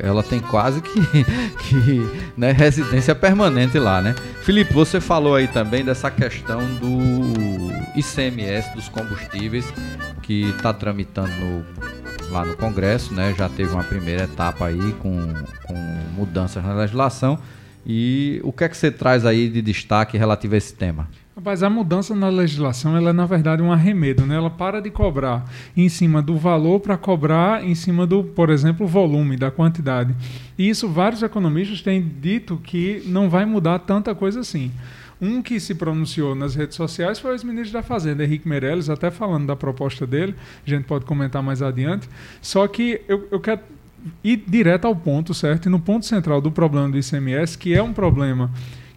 [0.00, 1.00] ela tem quase que,
[1.68, 4.14] que né, residência permanente lá, né?
[4.42, 9.72] Felipe, você falou aí também dessa questão do ICMS dos combustíveis
[10.22, 11.64] que está tramitando no
[12.32, 13.34] lá no Congresso, né?
[13.36, 15.34] Já teve uma primeira etapa aí com,
[15.66, 15.74] com
[16.16, 17.38] mudanças na legislação.
[17.86, 21.08] E o que é que você traz aí de destaque relativo a esse tema?
[21.36, 24.36] Rapaz, a mudança na legislação ela é na verdade um arremedo, né?
[24.36, 25.44] Ela para de cobrar
[25.76, 30.14] em cima do valor para cobrar em cima do, por exemplo, volume, da quantidade.
[30.56, 34.70] E isso vários economistas têm dito que não vai mudar tanta coisa assim.
[35.22, 39.08] Um que se pronunciou nas redes sociais foi o ex-ministro da Fazenda, Henrique Meirelles, até
[39.08, 40.34] falando da proposta dele,
[40.66, 42.08] a gente pode comentar mais adiante.
[42.40, 43.60] Só que eu, eu quero
[44.24, 45.66] ir direto ao ponto, certo?
[45.66, 48.50] E no ponto central do problema do ICMS, que é um problema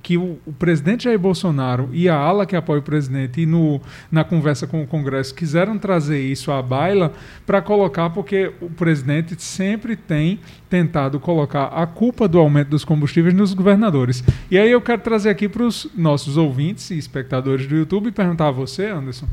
[0.06, 3.82] que o, o, presidente Jair Bolsonaro e a ala que apoia o presidente e no,
[4.12, 7.12] na conversa com o Congresso quiseram trazer isso à baila
[7.44, 10.40] para colocar, porque o presidente sempre tem
[10.70, 14.24] tentado colocar a culpa do aumento dos combustíveis nos governadores.
[14.52, 18.12] E aí eu quero trazer aqui para os nossos ouvintes e espectadores do YouTube e
[18.12, 19.26] perguntar a você, Anderson,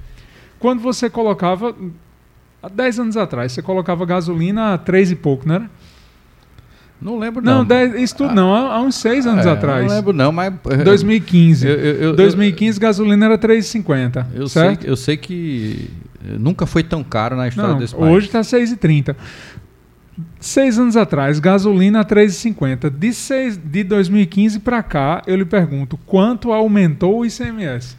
[0.59, 1.77] quando você colocava,
[2.63, 5.71] há 10 anos atrás, você colocava gasolina a 3 e pouco, não era?
[7.03, 7.59] Não lembro, não.
[7.59, 9.87] Não, dez, isso tudo ah, não, há, há, uns seis anos é, atrás.
[9.87, 10.53] Não lembro, não, mas.
[10.85, 11.67] 2015.
[11.67, 14.27] Eu, eu, eu, 2015, gasolina era 3,50.
[14.33, 14.83] Eu certo?
[14.83, 15.91] sei, eu sei que
[16.39, 18.13] nunca foi tão caro na história não, desse país.
[18.13, 19.17] Hoje está 6,30.
[20.39, 22.91] Seis anos atrás, gasolina 3,50.
[22.91, 27.97] De, seis, de 2015 para cá, eu lhe pergunto, quanto aumentou o ICMS?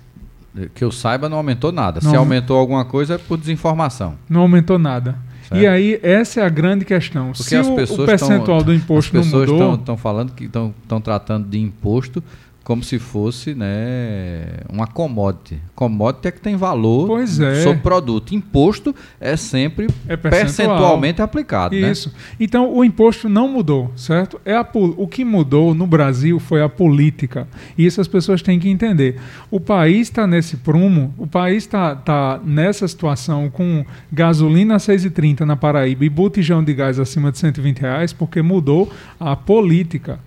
[0.76, 2.00] Que eu saiba, não aumentou nada.
[2.02, 4.16] Não, Se aumentou alguma coisa é por desinformação.
[4.30, 5.18] Não aumentou nada.
[5.52, 7.28] E aí, essa é a grande questão.
[7.28, 9.42] Porque Se o, o percentual tão, do imposto não mudou...
[9.42, 12.24] As pessoas estão falando que estão tratando de imposto
[12.64, 15.60] como se fosse né, uma commodity.
[15.76, 17.62] Commodity é que tem valor pois é.
[17.62, 18.34] sobre produto.
[18.34, 21.76] Imposto é sempre é percentualmente aplicado.
[21.76, 21.92] Né?
[21.92, 22.10] Isso.
[22.10, 22.16] Né?
[22.40, 24.40] Então o imposto não mudou, certo?
[24.46, 27.48] É a, o que mudou no Brasil foi a política.
[27.78, 29.20] E isso as pessoas têm que entender.
[29.52, 35.42] O país está nesse prumo, o país está tá nessa situação com gasolina a 6,30
[35.42, 40.18] na Paraíba e botijão de gás acima de 120 reais porque mudou a política.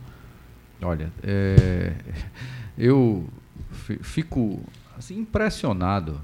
[0.82, 1.94] Olha, é,
[2.76, 3.26] eu
[4.02, 4.60] fico
[4.96, 6.20] assim, impressionado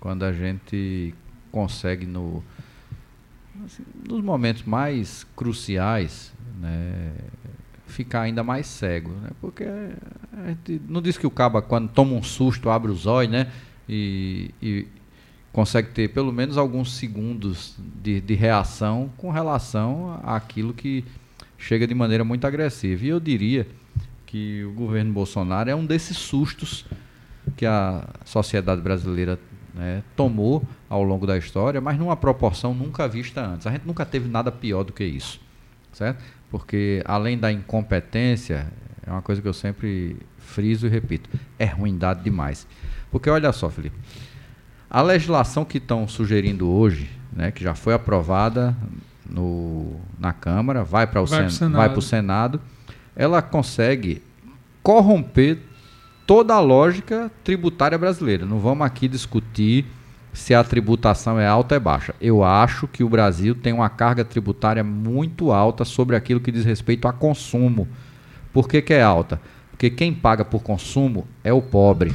[0.00, 1.14] quando a gente
[1.50, 2.42] consegue no
[3.64, 7.12] assim, nos momentos mais cruciais, né,
[7.86, 9.30] ficar ainda mais cego, né?
[9.40, 9.64] Porque
[10.88, 13.50] não diz que o cabo quando toma um susto abre os olhos, né?
[13.88, 14.86] E, e
[15.52, 21.04] consegue ter pelo menos alguns segundos de, de reação com relação àquilo que
[21.56, 23.04] chega de maneira muito agressiva.
[23.04, 23.66] E eu diria
[24.28, 26.84] que o governo Bolsonaro é um desses sustos
[27.56, 29.38] que a sociedade brasileira
[29.74, 33.66] né, tomou ao longo da história, mas numa proporção nunca vista antes.
[33.66, 35.40] A gente nunca teve nada pior do que isso,
[35.92, 36.22] certo?
[36.50, 38.70] Porque além da incompetência,
[39.06, 42.66] é uma coisa que eu sempre friso e repito, é ruindade demais.
[43.10, 43.96] Porque olha só, Felipe,
[44.90, 48.76] a legislação que estão sugerindo hoje, né, que já foi aprovada
[49.24, 52.02] no, na Câmara, vai para o Sen Senado.
[52.02, 52.60] Senado
[53.18, 54.22] ela consegue
[54.80, 55.58] corromper
[56.24, 58.46] toda a lógica tributária brasileira.
[58.46, 59.84] Não vamos aqui discutir
[60.32, 62.14] se a tributação é alta ou é baixa.
[62.20, 66.64] Eu acho que o Brasil tem uma carga tributária muito alta sobre aquilo que diz
[66.64, 67.88] respeito a consumo.
[68.52, 69.40] Por que, que é alta?
[69.72, 72.14] Porque quem paga por consumo é o pobre.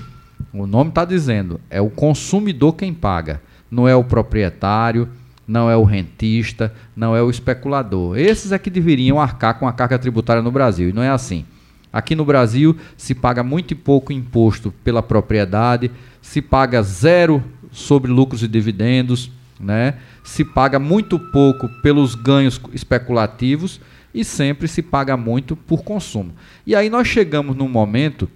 [0.54, 5.10] O nome está dizendo, é o consumidor quem paga, não é o proprietário,
[5.48, 8.18] não é o rentista, não é o especulador.
[8.18, 11.46] Esses é que deveriam arcar com a carga tributária no Brasil, e não é assim.
[11.92, 18.42] Aqui no Brasil se paga muito pouco imposto pela propriedade, se paga zero sobre lucros
[18.42, 19.96] e dividendos, né?
[20.24, 23.80] se paga muito pouco pelos ganhos especulativos
[24.14, 26.34] e sempre se paga muito por consumo.
[26.66, 28.30] E aí nós chegamos num momento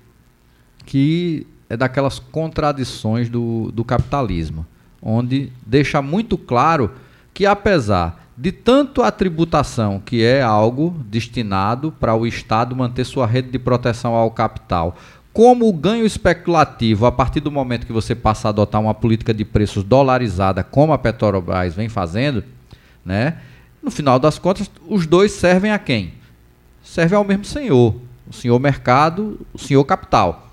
[0.85, 4.65] que é daquelas contradições do, do capitalismo,
[5.01, 6.91] onde deixa muito claro
[7.33, 13.25] que apesar de tanto a tributação, que é algo destinado para o Estado manter sua
[13.25, 14.95] rede de proteção ao capital,
[15.33, 19.33] como o ganho especulativo, a partir do momento que você passa a adotar uma política
[19.33, 22.43] de preços dolarizada, como a Petrobras vem fazendo,
[23.05, 23.38] né?
[23.81, 26.13] No final das contas, os dois servem a quem?
[26.83, 27.95] Servem ao mesmo senhor,
[28.27, 30.51] o senhor mercado, o senhor capital.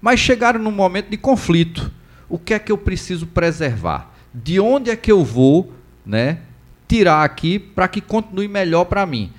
[0.00, 1.90] Mas chegaram num momento de conflito.
[2.30, 4.14] O que é que eu preciso preservar?
[4.32, 5.72] De onde é que eu vou,
[6.06, 6.38] né,
[6.88, 9.30] tirar aqui para que continue melhor para mim.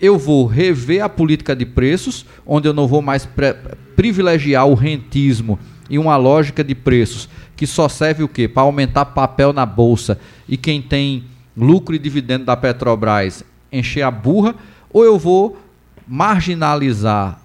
[0.00, 3.28] Eu vou rever a política de preços, onde eu não vou mais
[3.96, 5.58] privilegiar o rentismo
[5.90, 8.46] e uma lógica de preços que só serve o quê?
[8.46, 11.24] Para aumentar papel na bolsa e quem tem
[11.56, 14.54] lucro e dividendo da Petrobras encher a burra,
[14.92, 15.58] ou eu vou
[16.06, 17.40] marginalizar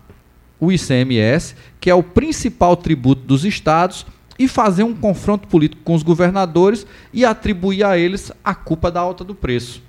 [0.59, 4.05] o ICMS, que é o principal tributo dos estados,
[4.37, 8.99] e fazer um confronto político com os governadores e atribuir a eles a culpa da
[8.99, 9.81] alta do preço.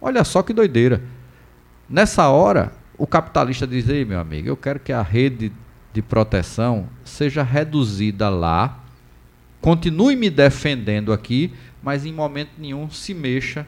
[0.00, 1.02] Olha só que doideira.
[1.88, 5.52] Nessa hora, o capitalista diz: Ei, meu amigo, eu quero que a rede
[5.92, 8.84] de proteção seja reduzida lá,
[9.60, 13.66] continue me defendendo aqui, mas em momento nenhum se mexa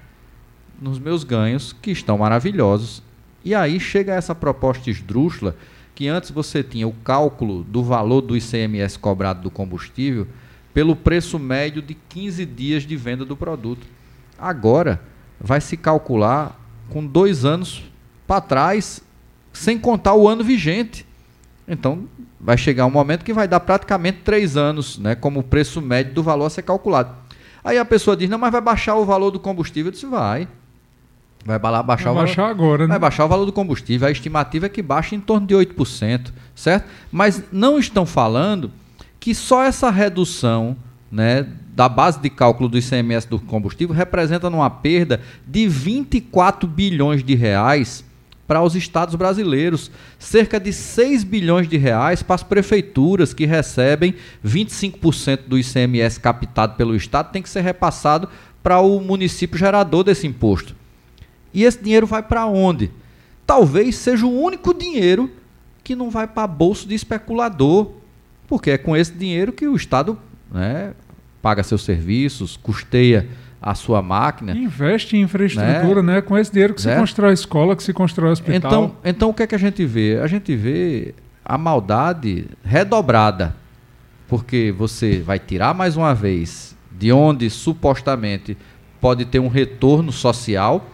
[0.81, 3.03] nos meus ganhos, que estão maravilhosos.
[3.45, 5.57] E aí chega essa proposta esdrúxula
[5.99, 10.29] que antes você tinha o cálculo do valor do ICMS cobrado do combustível
[10.73, 13.85] pelo preço médio de 15 dias de venda do produto.
[14.39, 15.03] Agora
[15.41, 16.57] vai se calcular
[16.89, 17.83] com dois anos
[18.29, 19.03] para trás,
[19.53, 21.05] sem contar o ano vigente.
[21.67, 22.05] Então
[22.41, 26.23] vai chegar um momento que vai dar praticamente três anos, né, como preço médio do
[26.23, 27.13] valor a ser calculado.
[27.65, 29.89] Aí a pessoa diz: não, mas vai baixar o valor do combustível.
[29.89, 30.47] Eu disse: vai.
[31.45, 32.89] Vai baixar, vai baixar valor, agora, né?
[32.89, 34.07] Vai baixar o valor do combustível.
[34.07, 36.89] A estimativa é que baixe em torno de 8%, certo?
[37.11, 38.71] Mas não estão falando
[39.19, 40.77] que só essa redução
[41.11, 47.23] né, da base de cálculo do ICMS do combustível representa uma perda de 24 bilhões
[47.23, 48.05] de reais
[48.47, 54.15] para os estados brasileiros, cerca de 6 bilhões de reais para as prefeituras que recebem
[54.45, 58.27] 25% do ICMS captado pelo estado tem que ser repassado
[58.63, 60.78] para o município gerador desse imposto.
[61.53, 62.91] E esse dinheiro vai para onde?
[63.47, 65.31] Talvez seja o único dinheiro
[65.83, 67.93] que não vai para bolso de especulador,
[68.47, 70.19] porque é com esse dinheiro que o Estado
[70.53, 70.93] né,
[71.41, 73.29] paga seus serviços, custeia
[73.61, 74.53] a sua máquina.
[74.53, 76.17] Investe em infraestrutura, né?
[76.17, 76.21] né?
[76.21, 78.57] Com esse dinheiro que se constrói escola, que se constrói hospital.
[78.57, 80.21] Então, então o que é que a gente vê?
[80.23, 83.57] A gente vê a maldade redobrada.
[84.29, 88.59] Porque você vai tirar mais uma vez de onde supostamente
[89.01, 90.87] pode ter um retorno social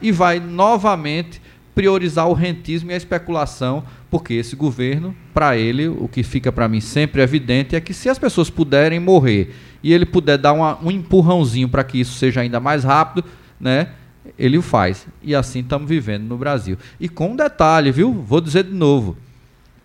[0.00, 1.40] e vai novamente
[1.74, 6.66] priorizar o rentismo e a especulação, porque esse governo, para ele, o que fica para
[6.66, 10.82] mim sempre evidente é que se as pessoas puderem morrer e ele puder dar uma,
[10.82, 13.26] um empurrãozinho para que isso seja ainda mais rápido,
[13.60, 13.90] né?
[14.38, 15.06] Ele o faz.
[15.22, 16.78] E assim estamos vivendo no Brasil.
[16.98, 18.12] E com um detalhe, viu?
[18.12, 19.16] Vou dizer de novo.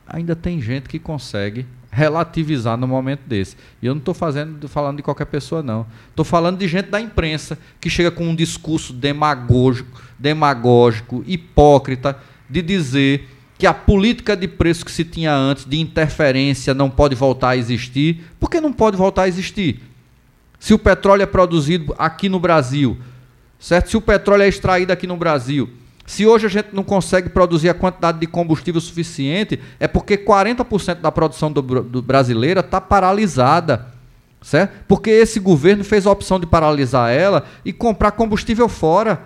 [0.07, 3.57] Ainda tem gente que consegue relativizar no momento desse.
[3.81, 5.85] E eu não estou falando de qualquer pessoa, não.
[6.09, 12.17] Estou falando de gente da imprensa que chega com um discurso demagógico, demagógico, hipócrita,
[12.49, 13.27] de dizer
[13.57, 17.57] que a política de preço que se tinha antes, de interferência, não pode voltar a
[17.57, 18.23] existir.
[18.39, 19.81] Por que não pode voltar a existir?
[20.59, 22.97] Se o petróleo é produzido aqui no Brasil,
[23.59, 23.89] certo?
[23.89, 25.69] Se o petróleo é extraído aqui no Brasil,
[26.11, 30.95] se hoje a gente não consegue produzir a quantidade de combustível suficiente, é porque 40%
[30.95, 33.87] da produção do, do brasileira está paralisada.
[34.41, 34.73] Certo?
[34.89, 39.21] Porque esse governo fez a opção de paralisar ela e comprar combustível fora.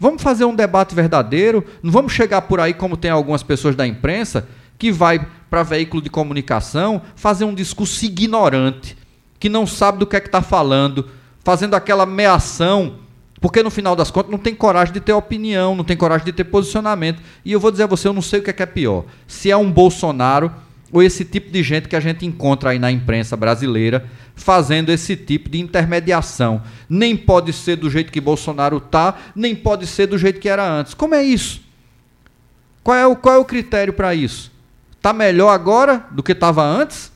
[0.00, 1.62] Vamos fazer um debate verdadeiro.
[1.82, 6.00] Não vamos chegar por aí, como tem algumas pessoas da imprensa, que vai para veículo
[6.00, 8.96] de comunicação fazer um discurso ignorante,
[9.38, 11.10] que não sabe do que é que está falando,
[11.44, 13.01] fazendo aquela meação
[13.42, 16.32] porque no final das contas não tem coragem de ter opinião, não tem coragem de
[16.32, 17.20] ter posicionamento.
[17.44, 19.04] E eu vou dizer a você, eu não sei o que é, que é pior.
[19.26, 20.50] Se é um Bolsonaro
[20.92, 25.16] ou esse tipo de gente que a gente encontra aí na imprensa brasileira fazendo esse
[25.16, 26.62] tipo de intermediação.
[26.88, 30.64] Nem pode ser do jeito que Bolsonaro tá, nem pode ser do jeito que era
[30.64, 30.94] antes.
[30.94, 31.62] Como é isso?
[32.84, 34.52] Qual é o, qual é o critério para isso?
[35.00, 37.10] Tá melhor agora do que estava antes?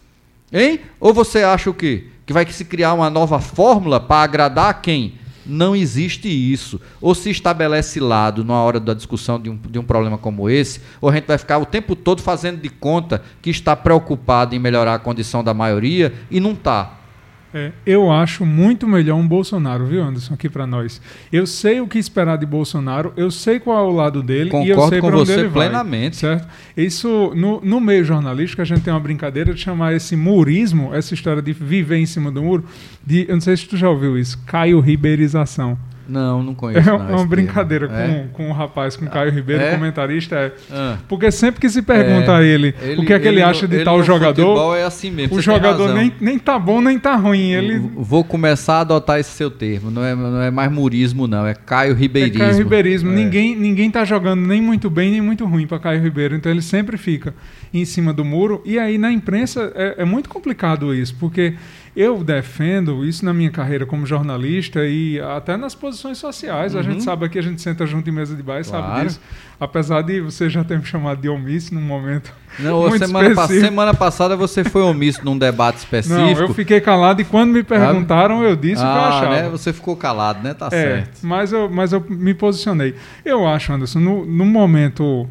[0.52, 0.80] Hein?
[0.98, 2.08] Ou você acha o quê?
[2.26, 5.24] Que vai se criar uma nova fórmula para agradar quem?
[5.46, 6.80] Não existe isso.
[7.00, 10.80] Ou se estabelece lado na hora da discussão de um, de um problema como esse,
[11.00, 14.58] ou a gente vai ficar o tempo todo fazendo de conta que está preocupado em
[14.58, 17.05] melhorar a condição da maioria e não está.
[17.54, 21.00] É, eu acho muito melhor um Bolsonaro, viu, Anderson, aqui para nós.
[21.32, 24.68] Eu sei o que esperar de Bolsonaro, eu sei qual é o lado dele Concordo
[24.68, 26.20] e eu sei para onde você ele plenamente.
[26.22, 26.38] vai.
[26.38, 26.48] Certo?
[26.76, 31.14] Isso, no, no meio jornalístico, a gente tem uma brincadeira de chamar esse murismo, essa
[31.14, 32.64] história de viver em cima do muro,
[33.04, 35.78] de, eu não sei se tu já ouviu isso, Caio Ribeirização.
[36.08, 36.88] Não, não conheço.
[36.88, 38.28] É não, uma brincadeira termo.
[38.32, 39.72] com, com o rapaz, com o Caio Ribeiro, É?
[39.74, 40.36] comentarista.
[40.36, 40.52] É.
[40.70, 40.96] Ah.
[41.08, 43.66] Porque sempre que se pergunta É, a ele, o que é que ele, no- acha
[43.66, 45.36] de ele tal jogador, é assim mesmo.
[45.36, 47.52] o jogador nem, nem tá bom nem tá ruim.
[47.52, 49.90] Ele Vou começar a adotar esse seu termo.
[49.90, 51.46] Não é, não é mais murismo, não.
[51.46, 52.38] É Caio é Ribeirismo.
[52.38, 53.10] Caio Ribeirismo.
[53.10, 53.14] É.
[53.14, 56.34] Ninguém, ninguém tá jogando nem muito bem nem muito ruim para Caio Ribeiro.
[56.36, 57.34] Então ele sempre fica
[57.72, 58.62] em cima do muro.
[58.64, 61.54] E aí na imprensa é, é muito complicado isso, porque
[61.96, 66.76] eu defendo isso na minha carreira como jornalista e até nas posições sociais.
[66.76, 68.86] A gente sabe aqui, a gente senta junto em mesa de bar e sabe Uhum.
[68.92, 69.06] Claro.
[69.08, 69.20] disso.
[69.58, 72.30] Apesar de você já ter me chamado de omisso num momento.
[72.58, 76.20] Não, semana, pa- semana passada você foi omisso num debate específico.
[76.20, 79.30] Não, eu fiquei calado e quando me perguntaram, eu disse o que eu ah, achava.
[79.42, 79.48] né?
[79.48, 80.52] Você ficou calado, né?
[80.52, 81.18] Tá É, certo.
[81.26, 82.94] mas eu, mas eu me posicionei.
[83.24, 85.26] Eu acho, Anderson, no, no momento,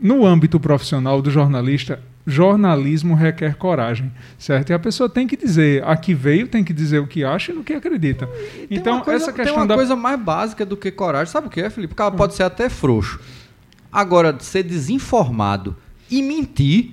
[0.00, 4.70] no âmbito profissional do jornalista, jornalismo requer coragem, certo?
[4.70, 7.52] E a pessoa tem que dizer, a que veio, tem que dizer o que acha
[7.52, 8.26] e no que acredita.
[8.26, 9.74] Tem Então, coisa, essa tem questão uma da...
[9.74, 11.32] coisa mais básica do que coragem.
[11.32, 11.92] Sabe o que é, Felipe?
[11.92, 13.20] O cara pode ser até frouxo.
[13.92, 15.76] Agora, ser desinformado
[16.10, 16.92] e mentir,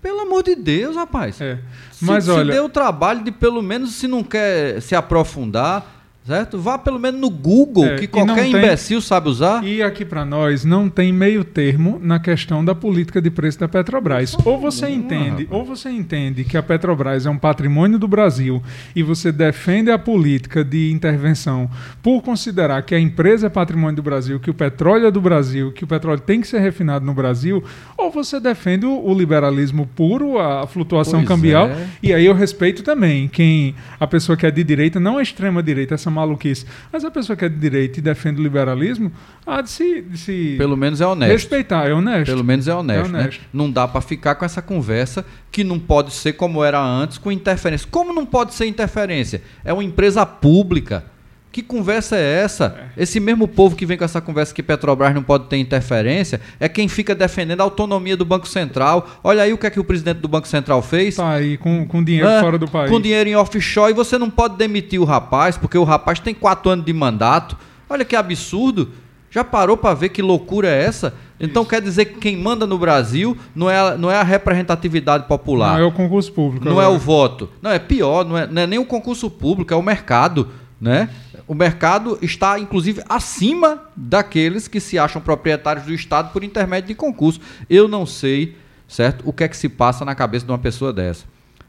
[0.00, 1.40] pelo amor de Deus, rapaz.
[1.40, 1.58] É.
[1.90, 5.95] Se, Mas se olha, dê o trabalho de, pelo menos, se não quer se aprofundar,
[6.26, 6.58] certo?
[6.58, 9.64] Vá pelo menos no Google, É, que não qualquer tem- imbecil sabe usar.
[9.64, 13.68] E aqui para nós não tem meio termo na questão da política de preço da
[13.68, 14.36] Petrobras.
[14.44, 18.62] Ou você entende, ou você entende que a Petrobras é um patrimônio do Brasil
[18.94, 21.70] e você defende a política de intervenção
[22.02, 25.70] por considerar que a empresa é patrimônio do Brasil, que o petróleo é do Brasil,
[25.72, 27.62] que o petróleo tem que ser refinado no Brasil,
[27.96, 31.68] ou você defende o liberalismo puro, a flutuação Pois cambial.
[31.68, 31.86] é.
[32.02, 35.62] E aí eu respeito também quem a pessoa que é de direita, não a extrema
[35.62, 39.12] direita, essa maluquice, mas a pessoa que é de direita e defende o liberalismo,
[39.46, 41.32] há de se, de se Pelo menos é honesto.
[41.32, 42.26] respeitar, é honesto.
[42.26, 43.40] Pelo menos é honesto, É honesto.
[43.40, 43.46] né?
[43.52, 47.30] Não dá pra ficar com essa conversa que não pode ser como era antes, com
[47.30, 47.86] interferência.
[47.90, 49.42] Como não pode ser interferência?
[49.64, 51.04] É uma empresa pública.
[51.52, 52.78] Que conversa é essa?
[52.98, 56.68] Esse mesmo povo que vem com essa conversa que Petrobras não pode ter interferência é
[56.68, 59.08] quem fica defendendo a autonomia do Banco Central.
[59.24, 61.16] Olha aí o que é que o presidente do Banco Central fez.
[61.16, 62.90] Tá aí com, com dinheiro Ah, fora do país.
[62.90, 66.34] Com dinheiro em offshore e você não pode demitir o rapaz, porque o rapaz tem
[66.34, 67.56] quatro anos de mandato.
[67.88, 68.90] Olha que absurdo.
[69.30, 71.14] Já parou para ver que loucura é essa?
[71.40, 75.26] Então quer dizer que quem manda no Brasil não é a, não é a representatividade
[75.26, 75.74] popular.
[75.74, 76.64] Não é o concurso público.
[76.64, 76.96] Não é agora.
[76.96, 77.50] o voto.
[77.60, 80.48] Não, é pior, não é, não é nem o concurso público, é o mercado,
[80.80, 81.08] né?
[81.46, 86.94] O mercado está, inclusive, acima daqueles que se acham proprietários do Estado por intermédio de
[86.94, 87.40] concurso.
[87.68, 88.56] Eu não sei,
[88.86, 91.24] certo, o que é que se passa na cabeça de uma pessoa dessa.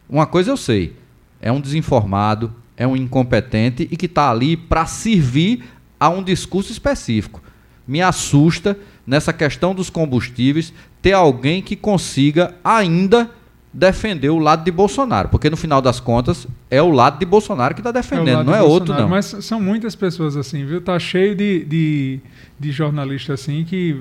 [0.09, 0.95] Uma coisa eu sei,
[1.41, 5.63] é um desinformado, é um incompetente e que está ali para servir
[5.99, 7.41] a um discurso específico.
[7.87, 13.31] Me assusta nessa questão dos combustíveis ter alguém que consiga ainda
[13.73, 17.75] defender o lado de Bolsonaro, porque no final das contas é o lado de Bolsonaro
[17.75, 19.09] que está É defendendo, lado não de é outro Bolsonaro, não.
[19.09, 20.81] Mas são muitas pessoas assim, viu?
[20.81, 22.19] Tá cheio de, de,
[22.59, 23.95] de jornalistas assim que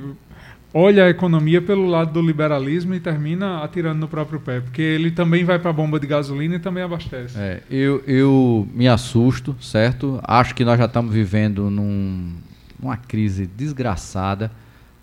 [0.73, 5.11] olha a economia pelo lado do liberalismo e termina atirando no próprio pé, porque ele
[5.11, 7.39] também vai para a bomba de gasolina e também abastece.
[7.39, 10.21] É, eu, eu me assusto, certo?
[10.23, 12.33] Acho que nós já estamos vivendo num,
[12.79, 14.51] numa crise desgraçada,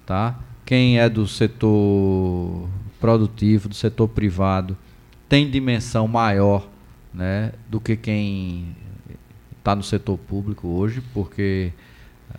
[0.05, 0.35] tá?
[0.65, 2.69] Quem é do setor
[3.03, 4.77] produtivo, do setor privado,
[5.27, 6.65] tem dimensão maior,
[7.13, 8.73] né, do que quem
[9.57, 11.73] está no setor público hoje, porque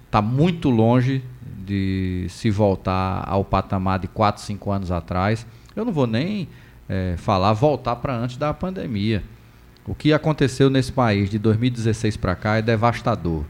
[0.07, 1.23] está muito longe
[1.67, 5.47] de se voltar ao patamar de 4, 5 anos atrás.
[5.77, 6.49] Eu não vou nem
[6.89, 9.23] eh, falar voltar para antes da pandemia.
[9.87, 13.45] O que aconteceu nesse país de 2016 para cá é devastador,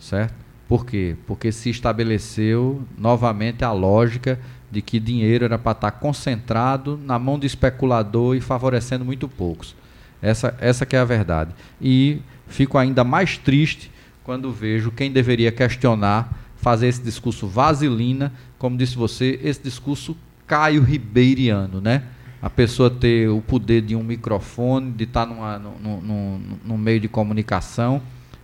[0.00, 0.34] certo?
[0.66, 1.14] Por quê?
[1.28, 4.40] Porque se estabeleceu novamente a lógica
[4.70, 9.74] de que dinheiro era para estar concentrado na mão do especulador e favorecendo muito poucos.
[10.22, 11.52] Essa, essa que é a verdade.
[11.80, 13.90] E fico ainda mais triste
[14.22, 20.14] quando vejo quem deveria questionar fazer esse discurso vaselina, como disse você, esse discurso
[20.46, 22.02] Caio Ribeiriano, né?
[22.42, 26.98] a pessoa ter o poder de um microfone, de estar numa, no, no, no meio
[26.98, 28.00] de comunicação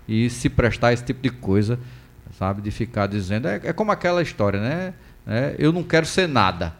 [0.07, 1.79] e se prestar esse tipo de coisa,
[2.39, 2.61] sabe?
[2.61, 3.49] De ficar dizendo.
[3.49, 4.93] É, é como aquela história, né?
[5.27, 6.72] É, eu não quero ser nada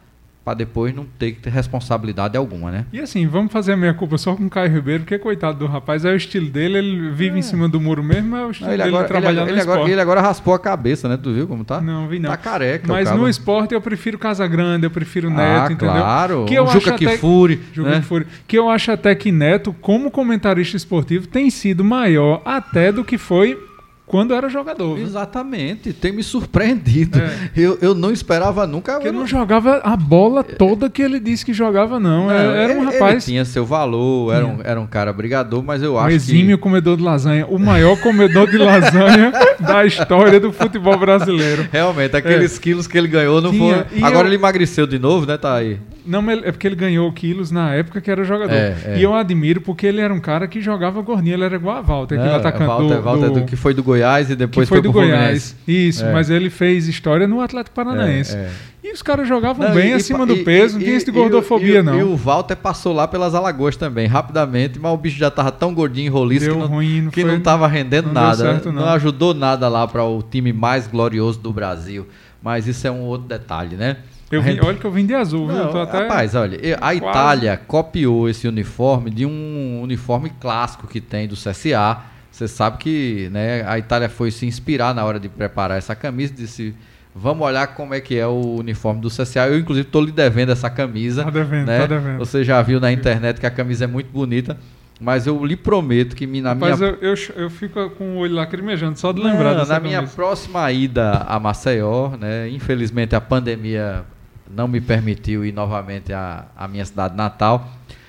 [0.47, 2.87] para depois não ter que ter responsabilidade alguma, né?
[2.93, 5.67] E assim, vamos fazer a minha culpa só com o Caio Ribeiro, porque coitado do
[5.67, 7.39] rapaz, é o estilo dele, ele vive é.
[7.41, 9.61] em cima do muro mesmo, é o estilo ele dele agora, trabalhar ele, no ele
[9.61, 11.19] agora, ele agora raspou a cabeça, né?
[11.21, 11.81] Tu viu como tá?
[11.81, 12.31] Não, vi não.
[12.31, 12.87] Tá careca.
[12.87, 15.95] Mas no esporte eu prefiro Casa Grande, eu prefiro Neto, ah, entendeu?
[15.97, 16.45] claro.
[16.45, 17.97] Que eu Juca acho até, Kifuri, Juca né?
[17.97, 23.05] Kifuri, que eu acho até que Neto, como comentarista esportivo, tem sido maior até do
[23.05, 23.59] que foi
[24.07, 24.99] quando era jogador.
[24.99, 27.19] Exatamente, tem me surpreendido.
[27.19, 27.51] É.
[27.57, 28.93] Eu, eu não esperava nunca.
[28.93, 32.27] Porque eu ele não jogava a bola toda que ele disse que jogava, não.
[32.27, 33.15] Não, era um rapaz.
[33.15, 36.57] Ele tinha seu valor, era um, era um cara brigador, mas eu Um acho exímio
[36.59, 41.65] comedor de lasanha, o maior comedor de lasanha da história do futebol brasileiro.
[41.65, 43.87] que realmente aqueles quilos que ele ganhou não Tinha, foram.
[43.93, 45.37] e Agora eu- ele emagreceu de novo, né?
[45.37, 45.79] Tá aí.
[46.07, 48.55] Não, é porque ele ganhou quilos na época que era jogador.
[48.55, 48.99] É, é.
[48.99, 51.81] E eu admiro porque ele era um cara que jogava gordinho, ele era igual a
[51.81, 54.69] Walter, aquele Não, atacante Walter, do, Walter do- do- que foi do Goiás e depois
[54.69, 55.53] foi do pro Goiás.
[55.53, 55.89] Fluminense.
[55.89, 56.13] Isso, É.
[56.13, 58.37] mas ele fez história no Atlético Paranaense.
[58.37, 58.51] É, é.
[58.85, 60.97] E os caras jogavam Não, bem e- acima e- do e- peso, não e- tinha
[60.97, 61.99] isso de gordofobia, e- não.
[61.99, 65.75] E o Walter passou lá pelas Alagoas também, rapidamente, mas o bicho já tava tão
[65.75, 68.37] gordinho, roliço, Deu que não, ruim, não que foi- não tava rendendo não nada.
[68.37, 68.85] certo, não.
[68.91, 72.07] ajudou nada lá para o time mais glorioso do Brasil.
[72.41, 73.97] Mas isso é um outro detalhe, né?
[74.31, 75.57] Eu olha que eu vim de azul, viu?
[75.57, 75.99] Não, até...
[76.01, 81.35] Rapaz, olha, a quase- Itália copiou esse uniforme de um uniforme clássico que tem do
[81.37, 81.99] CSA.
[82.31, 86.33] Você sabe que né, a Itália foi se inspirar na hora de preparar essa camisa
[86.33, 86.75] e disse:
[87.15, 89.47] vamos olhar como é que é o uniforme do CSA.
[89.47, 91.25] Eu, inclusive, estou lhe devendo essa camisa.
[91.25, 91.79] Tá devendo, né?
[91.81, 92.19] tá devendo.
[92.19, 94.59] Você já viu na internet que a camisa é muito bonita.
[94.99, 98.17] Mas eu lhe prometo que me- na Rapaz, minha eu, eu, eu fico com o
[98.17, 100.15] olho lacrimejando só de lembrar não, dessa na minha camisa.
[100.17, 102.49] próxima ida a Maceió, né?
[102.49, 104.05] Infelizmente a pandemia
[104.51, 107.69] não me permitiu ir novamente à, à minha cidade natal,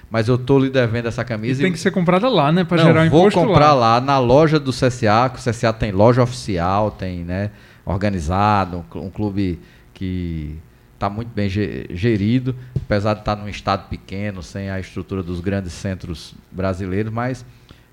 [0.09, 1.61] mas eu tô lhe devendo essa E camisa.
[1.61, 2.65] tem que ser comprada lá, né?
[2.69, 3.95] Não, gerar vou imposto comprar lá.
[3.95, 4.01] lá.
[4.01, 7.51] na loja do CSA, que o CSA tem loja oficial, tem, né,
[7.85, 9.59] organizado, um cl- clube
[9.93, 10.57] que
[10.93, 15.39] está muito bem ge- gerido, apesar de estar num estado pequeno, sem a estrutura dos
[15.41, 17.45] grandes centros brasileiros, mas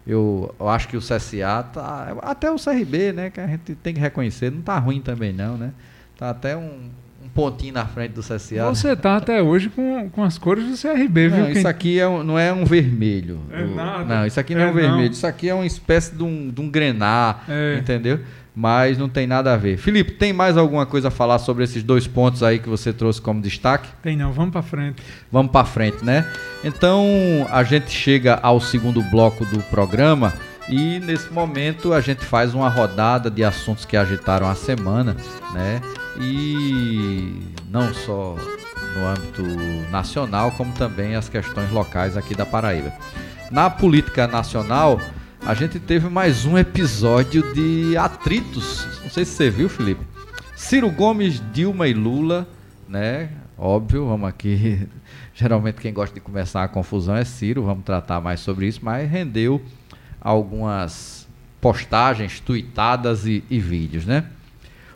[0.07, 3.93] eu, eu acho que o CSA tá até o CRB, né, que a gente tem
[3.95, 5.73] que reconhecer, não tá ruim também não, né?
[6.17, 6.89] Tá até um
[7.35, 8.65] pontinho na frente do CSA.
[8.69, 11.39] Você tá até hoje com, com as cores do CRB, viu?
[11.39, 13.41] Não, Quem- isso aqui é um- não é um vermelho.
[13.51, 14.05] É O- nada.
[14.05, 14.97] Não, isso aqui não é, É um vermelho.
[14.97, 15.05] não.
[15.13, 17.77] Isso aqui é uma espécie de um, de um grenar, É.
[17.79, 18.21] entendeu?
[18.57, 19.77] Mas não tem nada a ver.
[19.77, 23.21] Felipe, tem mais alguma coisa a falar sobre esses dois pontos aí que você trouxe
[23.21, 23.89] como destaque?
[24.01, 25.03] Tem não, vamos pra frente.
[25.33, 26.25] Vamos para frente, né?
[26.63, 27.05] Então
[27.51, 30.33] a gente chega ao segundo bloco do programa
[30.69, 35.17] e nesse momento a gente faz uma rodada de assuntos que agitaram a semana,
[35.53, 35.81] né?
[36.21, 37.41] E
[37.71, 38.37] não só
[38.97, 39.43] no âmbito
[39.91, 42.93] nacional, como também as questões locais aqui da Paraíba.
[43.51, 45.01] Na política nacional,
[45.45, 48.87] a gente teve mais um episódio de atritos.
[49.03, 50.05] Não sei se você viu, Felipe.
[50.57, 52.49] Ciro Gomes, Dilma e Lula,
[52.89, 53.31] né?
[53.59, 54.89] Óbvio, vamos aqui.
[55.35, 59.11] Geralmente quem gosta de começar a confusão é Ciro, vamos tratar mais sobre isso, mas
[59.11, 59.61] rendeu
[60.21, 61.29] algumas
[61.61, 64.25] postagens, tuitadas e, e vídeos, né?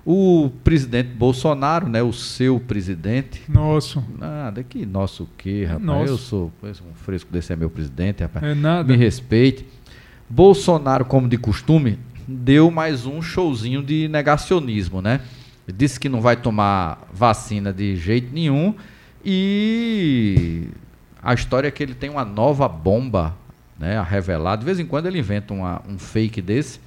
[0.07, 2.03] O presidente Bolsonaro, né?
[2.03, 3.43] O seu presidente.
[3.49, 4.03] Nosso.
[4.19, 5.83] Nada, que nosso o quê, rapaz?
[5.85, 6.13] nosso.
[6.63, 8.45] Eu sou um fresco desse é meu presidente, rapaz.
[8.45, 8.91] É nada.
[8.91, 9.67] Me respeite.
[10.31, 15.21] Bolsonaro, como de costume, deu mais um showzinho de negacionismo, né?
[15.75, 18.75] Disse que não vai tomar vacina de jeito nenhum
[19.25, 20.69] e
[21.23, 23.37] a história é que ele tem uma nova bomba,
[23.79, 24.57] né, a revelar.
[24.57, 26.81] De vez em quando ele inventa uma- um fake desse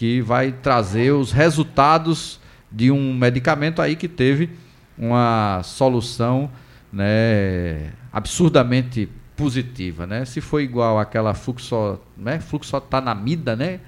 [0.00, 2.40] que vai trazer os resultados
[2.72, 4.48] de um medicamento aí que teve
[4.96, 6.50] uma solução
[6.90, 10.24] né, absurdamente positiva, né?
[10.24, 13.80] Se foi igual àquela fluxo, né, fluxotanamida, né,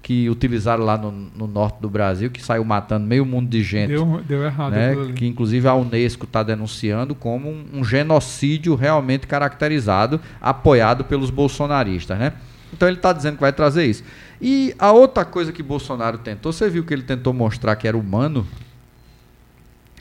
[0.00, 3.88] que utilizaram lá no, no norte do Brasil, que saiu matando meio mundo de gente,
[3.88, 9.26] Deu, deu errado né, que inclusive a Unesco está denunciando como um, um genocídio realmente
[9.26, 12.32] caracterizado, apoiado pelos bolsonaristas, né?
[12.72, 14.02] Então ele está dizendo que vai trazer isso.
[14.40, 17.96] E a outra coisa que Bolsonaro tentou, você viu que ele tentou mostrar que era
[17.96, 18.46] humano?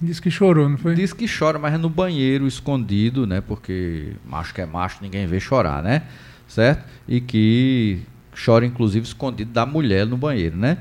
[0.02, 0.94] Disse que chorou, não foi?
[0.94, 3.42] Diz que chora, mas é no banheiro, escondido, né?
[3.42, 6.04] Porque macho que é macho, ninguém vê chorar, né?
[6.48, 6.86] Certo?
[7.08, 8.02] E que
[8.46, 10.78] chora, inclusive, escondido da mulher no banheiro, né?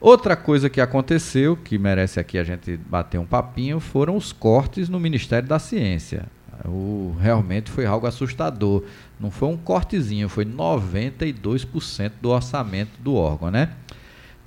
[0.00, 4.88] Outra coisa que aconteceu, que merece aqui a gente bater um papinho, foram os cortes
[4.88, 6.26] no Ministério da Ciência.
[6.64, 8.82] O, realmente foi algo assustador.
[9.18, 13.70] Não foi um cortezinho, foi 92% do orçamento do órgão, né?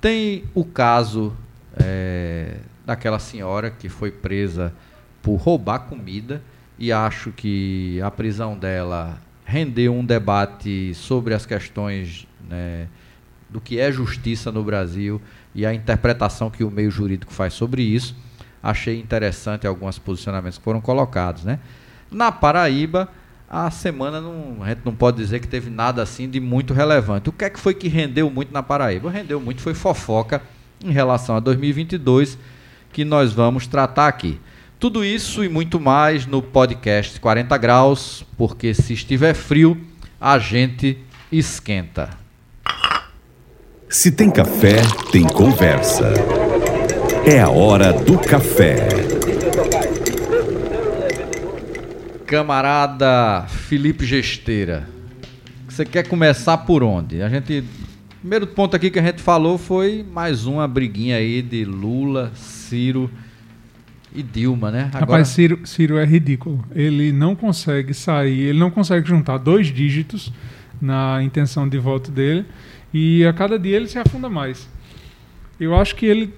[0.00, 1.36] Tem o caso
[1.76, 4.72] é, daquela senhora que foi presa
[5.22, 6.42] por roubar comida
[6.78, 12.86] e acho que a prisão dela rendeu um debate sobre as questões né,
[13.50, 15.20] do que é justiça no Brasil
[15.54, 18.16] e a interpretação que o meio jurídico faz sobre isso.
[18.62, 21.44] Achei interessante alguns posicionamentos que foram colocados.
[21.44, 21.58] Né?
[22.10, 23.08] Na Paraíba,
[23.50, 27.28] a semana não, a gente não pode dizer que teve nada assim de muito relevante.
[27.28, 29.10] O que é que foi que rendeu muito na Paraíba?
[29.10, 30.40] Rendeu muito foi fofoca
[30.84, 32.38] em relação a 2022
[32.92, 34.38] que nós vamos tratar aqui.
[34.78, 39.76] Tudo isso e muito mais no podcast 40 graus, porque se estiver frio,
[40.20, 40.96] a gente
[41.32, 42.10] esquenta.
[43.88, 44.76] Se tem café,
[45.10, 46.14] tem conversa.
[47.26, 48.78] É a hora do café.
[52.30, 54.88] Camarada Felipe Gesteira,
[55.68, 57.20] você quer começar por onde?
[57.22, 57.64] A gente
[58.20, 63.10] primeiro ponto aqui que a gente falou foi mais uma briguinha aí de Lula, Ciro
[64.14, 64.82] e Dilma, né?
[64.94, 65.00] Agora...
[65.00, 66.64] Rapaz, Ciro, Ciro é ridículo.
[66.72, 70.32] Ele não consegue sair, ele não consegue juntar dois dígitos
[70.80, 72.46] na intenção de voto dele
[72.94, 74.68] e a cada dia ele se afunda mais.
[75.58, 76.32] Eu acho que ele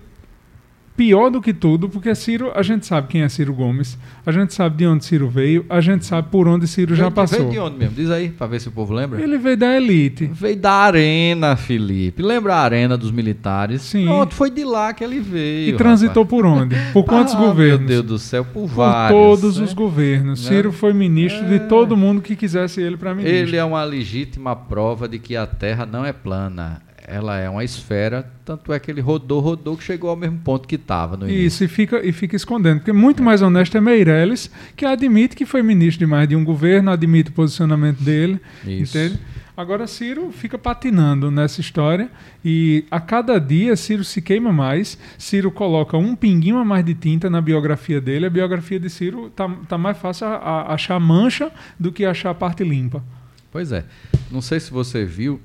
[0.96, 4.52] pior do que tudo, porque Ciro, a gente sabe quem é Ciro Gomes, a gente
[4.54, 7.38] sabe de onde Ciro veio, a gente sabe por onde Ciro já passou.
[7.40, 7.94] Veio de onde mesmo?
[7.94, 9.20] Diz aí, para ver se o povo lembra.
[9.20, 10.30] Ele veio da elite.
[10.32, 12.22] Veio da arena, Felipe.
[12.22, 13.82] Lembra a arena dos militares?
[13.82, 14.04] Sim.
[14.04, 15.74] Pronto, foi de lá que ele veio.
[15.74, 16.42] E transitou rapaz.
[16.42, 16.76] por onde?
[16.92, 17.78] Por quantos ah, governos?
[17.80, 19.18] Meu Deus do céu, por, por vários.
[19.18, 19.64] Por todos né?
[19.64, 20.44] os governos.
[20.44, 20.48] Né?
[20.48, 21.58] Ciro foi ministro é.
[21.58, 23.38] de todo mundo que quisesse ele para ministro.
[23.38, 26.82] Ele é uma legítima prova de que a Terra não é plana
[27.12, 30.66] ela é uma esfera, tanto é que ele rodou, rodou, que chegou ao mesmo ponto
[30.66, 31.46] que estava no início.
[31.46, 32.78] Isso, e fica, e fica escondendo.
[32.78, 36.44] Porque muito mais honesto é Meirelles, que admite que foi ministro de mais de um
[36.44, 38.40] governo, admite o posicionamento dele.
[38.66, 38.96] Isso.
[38.96, 39.20] Entende?
[39.54, 42.10] Agora Ciro fica patinando nessa história
[42.42, 44.96] e a cada dia Ciro se queima mais.
[45.18, 48.24] Ciro coloca um pinguinho a mais de tinta na biografia dele.
[48.24, 52.30] A biografia de Ciro tá, tá mais fácil a, a achar mancha do que achar
[52.30, 53.04] a parte limpa.
[53.50, 53.84] Pois é.
[54.30, 55.38] Não sei se você viu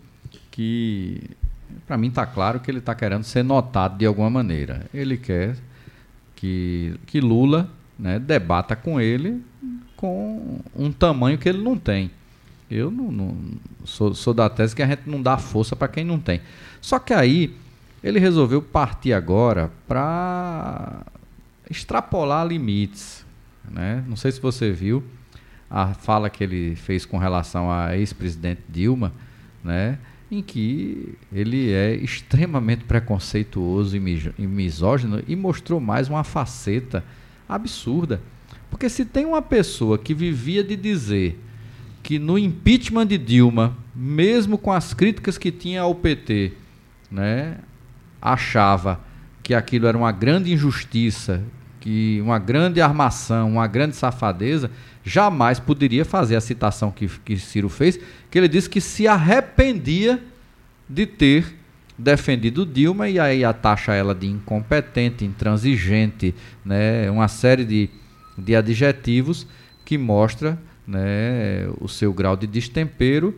[0.50, 1.22] que
[1.88, 4.86] para mim está claro que ele está querendo ser notado de alguma maneira.
[4.94, 5.56] Ele quer
[6.36, 9.42] que, que Lula né, debata com ele
[9.96, 12.12] com um tamanho que ele não tem.
[12.70, 13.38] Eu não, não
[13.86, 16.42] sou, sou, da tese que a gente não dá força para quem não tem.
[16.82, 17.56] Só que aí
[18.04, 21.02] ele resolveu partir agora para
[21.70, 23.26] extrapolar limites.
[23.72, 24.04] Né?
[24.08, 25.04] Não sei se você viu
[25.70, 29.14] a fala que ele fez com relação à ex-presidente Dilma,
[29.64, 29.98] né?
[30.30, 37.04] Em que ele é extremamente preconceituoso e misógino e mostrou mais uma faceta
[37.48, 38.22] absurda.
[38.70, 41.40] Porque se tem uma pessoa que vivia de dizer
[42.04, 46.54] que no impeachment de Dilma, mesmo com as críticas que tinha ao PT,
[47.10, 47.58] né,
[48.22, 49.00] achava
[49.42, 51.44] que aquilo era uma grande injustiça,
[51.88, 54.70] que uma grande armação, uma grande safadeza,
[55.06, 57.98] jamais poderia fazer a citação que, que Ciro fez,
[58.30, 60.22] que ele disse que se arrependia
[60.90, 61.56] de ter
[61.98, 66.36] defendido Dilma e aí a taxa ela de incompetente, intransigente,
[66.66, 67.90] né, uma série de,
[68.38, 69.48] de adjetivos
[69.86, 73.34] que mostra né, o seu grau de destempero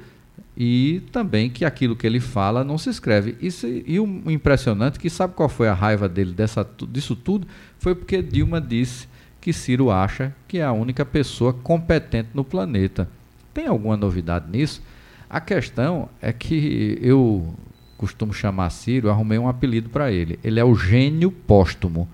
[0.60, 3.38] e também que aquilo que ele fala não se escreve.
[3.40, 7.48] Isso, e o impressionante é que sabe qual foi a raiva dele dessa, disso tudo?
[7.78, 9.08] Foi porque Dilma disse
[9.40, 13.10] que Ciro acha que é a única pessoa competente no planeta.
[13.54, 14.84] Tem alguma novidade nisso?
[15.30, 17.54] A questão é que eu
[17.98, 20.38] costumo chamar Ciro, arrumei um apelido para ele.
[20.44, 22.06] Ele é o gênio póstumo,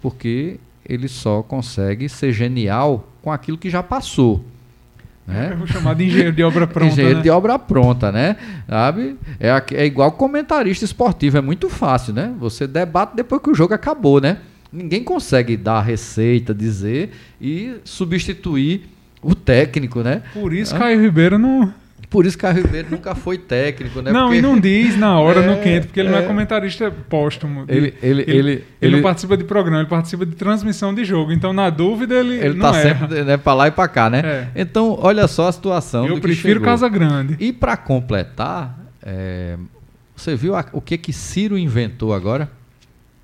[0.00, 4.42] porque ele só consegue ser genial com aquilo que já passou.
[5.30, 5.48] Né?
[5.52, 6.92] Eu vou chamar de engenheiro de obra pronta.
[6.92, 7.22] engenheiro né?
[7.22, 8.36] de obra pronta, né?
[8.68, 9.16] Sabe?
[9.38, 12.34] É, é igual comentarista esportivo, é muito fácil, né?
[12.38, 14.38] Você debate depois que o jogo acabou, né?
[14.72, 17.10] Ninguém consegue dar a receita, dizer
[17.40, 18.88] e substituir
[19.22, 20.22] o técnico, né?
[20.32, 20.78] Por isso, ah.
[20.78, 21.72] Caio Ribeiro não.
[22.10, 24.10] Por isso Caio Ribeiro nunca foi técnico, né?
[24.10, 24.38] Não, porque...
[24.38, 26.12] e não diz na hora, é, no quente, porque ele é...
[26.12, 27.64] não é comentarista póstumo.
[27.68, 31.30] Ele, ele, ele, ele, ele, não participa de programa, ele participa de transmissão de jogo.
[31.30, 32.34] Então, na dúvida, ele.
[32.34, 32.98] Ele não tá erra.
[33.08, 34.22] sempre né, para lá e para cá, né?
[34.24, 34.48] É.
[34.56, 36.04] Então, olha só a situação.
[36.04, 37.36] Eu prefiro Casa Grande.
[37.38, 39.56] E para completar, é,
[40.16, 42.50] você viu a, o que que Ciro inventou agora?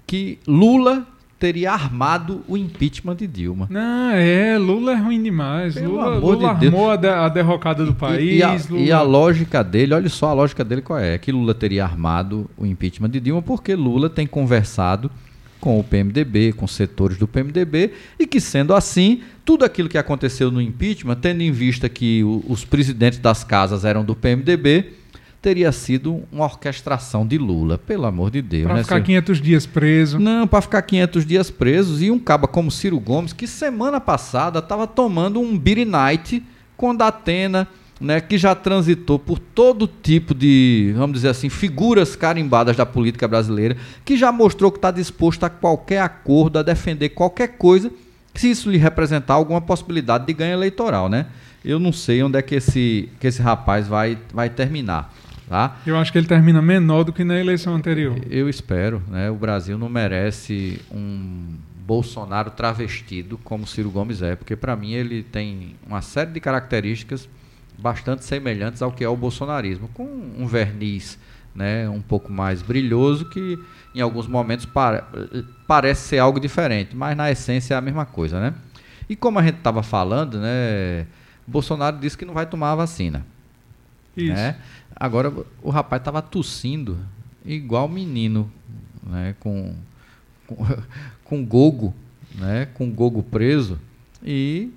[0.07, 1.05] Que Lula
[1.39, 3.66] teria armado o impeachment de Dilma.
[3.70, 5.74] Não, é, Lula é ruim demais.
[5.74, 8.20] Pelo Lula, Lula de armou a, de, a, derrocada do país.
[8.20, 8.80] E, e, a, Lula...
[8.80, 11.84] e, a, lógica dele, olha só a lógica dele qual é, é que Lula teria
[11.84, 15.11] armado o impeachment de Dilma porque Lula tem conversado
[15.61, 20.51] com o PMDB, com setores do PMDB, e que sendo assim, tudo aquilo que aconteceu
[20.51, 24.93] no impeachment, tendo em vista que o, os presidentes das casas eram do PMDB,
[25.41, 28.64] teria sido uma orquestração de Lula, pelo amor de Deus.
[28.64, 29.07] Para né, ficar Ciro?
[29.07, 30.18] 500 dias preso.
[30.18, 34.59] Não, para ficar 500 dias presos e um caba como Ciro Gomes, que semana passada
[34.59, 36.43] estava tomando um beer night
[36.76, 37.68] com Datena,
[38.01, 43.26] né, que já transitou por todo tipo de, vamos dizer assim, figuras carimbadas da política
[43.26, 47.91] brasileira, que já mostrou que está disposto a qualquer acordo, a defender qualquer coisa,
[48.34, 51.26] se isso lhe representar alguma possibilidade de ganho eleitoral, né?
[51.64, 55.12] Eu não sei onde é que esse, que esse rapaz vai, vai terminar,
[55.49, 55.78] tá?
[55.86, 58.18] Eu acho que ele termina menor do que na eleição anterior.
[58.30, 59.30] Eu espero, né?
[59.30, 65.22] O Brasil não merece um Bolsonaro travestido como Ciro Gomes é, porque para mim ele
[65.22, 67.28] tem uma série de características
[67.78, 71.18] bastante semelhantes ao que é o bolsonarismo, com um verniz,
[71.55, 73.59] né, um pouco mais brilhoso que
[73.94, 75.03] em alguns momentos pare
[75.66, 78.55] parece ser algo diferente, mas na essência é a mesma coisa, né?
[79.09, 81.07] E como a gente estava falando, né,
[81.47, 83.24] Bolsonaro disse que não vai tomar a vacina.
[84.16, 84.32] Isso.
[84.34, 84.56] Né?
[84.94, 86.98] Agora o rapaz estava tossindo
[87.44, 88.50] igual menino,
[89.06, 89.34] né?
[89.40, 89.74] Com,
[90.46, 90.56] com,
[91.24, 91.94] com gogo,
[92.34, 92.66] né?
[92.74, 93.78] Com gogo preso
[94.24, 94.70] e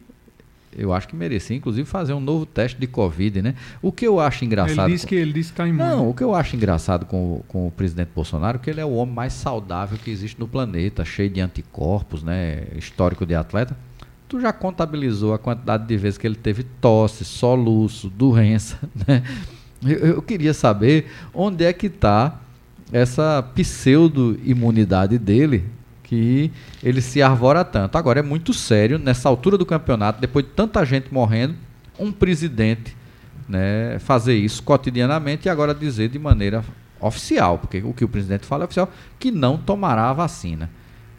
[0.78, 3.56] eu acho que merecia, inclusive, fazer um novo teste de Covid, né?
[3.82, 4.86] O que eu acho engraçado.
[4.88, 5.80] Ele disse que ele disse que está imune.
[5.90, 8.80] Não, o que eu acho engraçado com, o- com o presidente Bolsonaro é que ele
[8.80, 12.68] é o homem mais saudável que existe no planeta, cheio de anticorpos, né?
[12.76, 13.76] Histórico de atleta.
[14.30, 19.24] Tu já contabilizou a quantidade de vezes que ele teve tosse, soluço, doença, né?
[19.84, 22.40] Eu, eu queria saber onde é que está
[22.92, 25.66] essa pseudo-imunidade dele
[26.04, 26.52] que
[26.84, 27.98] ele se arvora tanto.
[27.98, 31.56] Agora é muito sério, nessa altura do campeonato, depois de tanta gente morrendo,
[32.00, 32.96] um presidente
[33.48, 36.64] né, fazer isso cotidianamente e agora dizer de maneira
[37.00, 40.70] oficial, porque o que o presidente fala é oficial, que não tomará a vacina.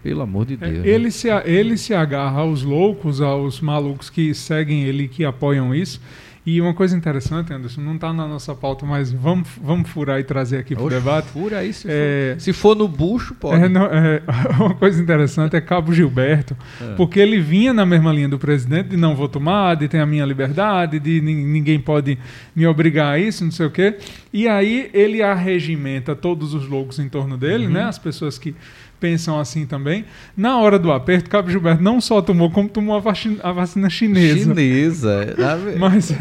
[0.02, 0.78] Pelo amor de É, Deus.
[0.84, 0.88] né?
[0.88, 5.74] ele, se, a- ele se agarra aos loucos, aos malucos que seguem ele, que apoiam
[5.74, 6.00] isso.
[6.46, 10.24] E uma coisa interessante, Anderson, não está na nossa pauta, mas vamos, vamos furar e
[10.24, 11.28] trazer aqui para o debate.
[11.28, 13.62] Fura aí, se, É, for, se for no bucho, pode.
[13.62, 14.22] É, não, é,
[14.58, 16.94] uma coisa interessante é Cabo Gilberto, É.
[16.94, 20.06] porque ele vinha na mesma linha do presidente de não vou tomar, de ter a
[20.06, 22.18] minha liberdade, de nin- ninguém pode
[22.56, 23.98] me obrigar a isso, não sei o quê.
[24.32, 27.72] E aí ele arregimenta todos os loucos em torno dele, Uhum.
[27.74, 27.82] né?
[27.82, 28.54] As pessoas que
[29.00, 30.04] pensam assim também.
[30.36, 33.88] Na hora do aperto, Cabo Gilberto não só tomou, como tomou a vacina, a vacina
[33.88, 34.38] chinesa.
[34.54, 35.34] Chinesa.
[35.36, 35.56] tá?
[35.78, 36.14] Mas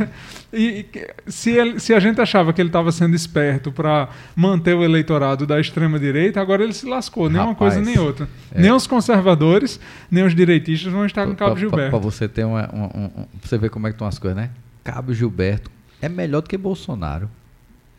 [0.52, 0.86] e,
[1.28, 5.46] se, ele- se a gente achava que ele estava sendo esperto para manter o eleitorado
[5.46, 8.28] da extrema direita, agora ele se lascou, nem uma Rapaz, coisa nem outra.
[8.56, 8.62] é.
[8.62, 11.92] Nem os conservadores, nem os direitistas vão estar com Cabo Gilberto.
[11.92, 13.10] Para você ter uma, uma- um- um-
[13.40, 14.50] pra você ver como é que estão as coisas, né?
[14.84, 15.70] Cabo Gilberto
[16.02, 17.30] é melhor do que Bolsonaro.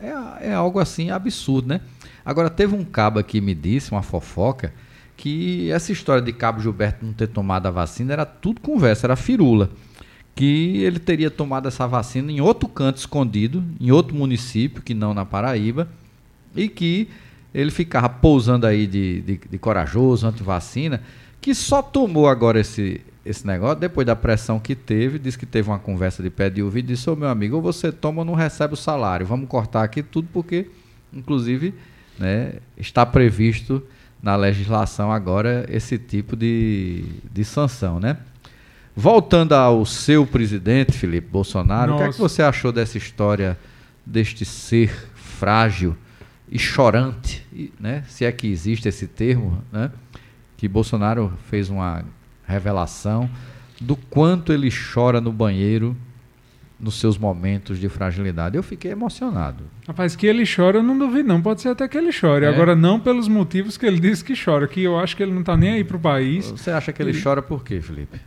[0.03, 1.81] É, é algo assim absurdo, né?
[2.31, 4.73] Agora, teve um cabo que me disse, uma fofoca,
[5.17, 9.17] que essa história de Cabo Gilberto não ter tomado a vacina era tudo conversa, era
[9.17, 9.69] firula.
[10.33, 15.13] Que ele teria tomado essa vacina em outro canto escondido, em outro município, que não
[15.13, 15.89] na Paraíba,
[16.55, 17.09] e que
[17.53, 21.03] ele ficava pousando aí de, de, de corajoso, anti-vacina,
[21.41, 25.69] que só tomou agora esse, esse negócio, depois da pressão que teve, disse que teve
[25.69, 28.25] uma conversa de pé de ouvido e disse, ô meu amigo, ou você toma ou
[28.25, 30.71] não recebe o salário, vamos cortar aqui tudo porque,
[31.13, 31.75] inclusive,
[32.21, 33.83] né, está previsto
[34.23, 38.19] na legislação agora esse tipo de, de sanção, né?
[38.95, 42.29] Voltando ao seu presidente, Felipe Bolsonaro, o que é que Nossa.
[42.29, 43.59] você achou dessa história
[44.05, 45.97] deste ser frágil
[46.51, 47.47] e chorante,
[47.79, 48.05] né?
[48.09, 49.91] se é que existe esse termo, né?
[50.57, 52.05] que Bolsonaro fez uma
[52.45, 53.31] revelação
[53.81, 55.97] do quanto ele chora no banheiro
[56.81, 58.57] nos seus momentos de fragilidade.
[58.57, 59.65] Eu fiquei emocionado.
[59.87, 61.43] Rapaz, que ele chora, eu não duvido, não.
[61.43, 62.45] Pode ser até que ele chore.
[62.47, 62.49] É?
[62.49, 65.41] Agora, não pelos motivos que ele disse que chora, que eu acho que ele não
[65.41, 66.51] está nem aí pro país.
[66.51, 68.19] Você acha que ele Ele- chora por quê, Felipe?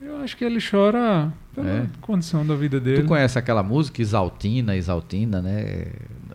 [0.00, 1.86] Eu acho que ele chora pela É?
[2.00, 3.02] condição da vida dele.
[3.02, 5.86] Tu conhece aquela música Exaltina, Exaltina, né?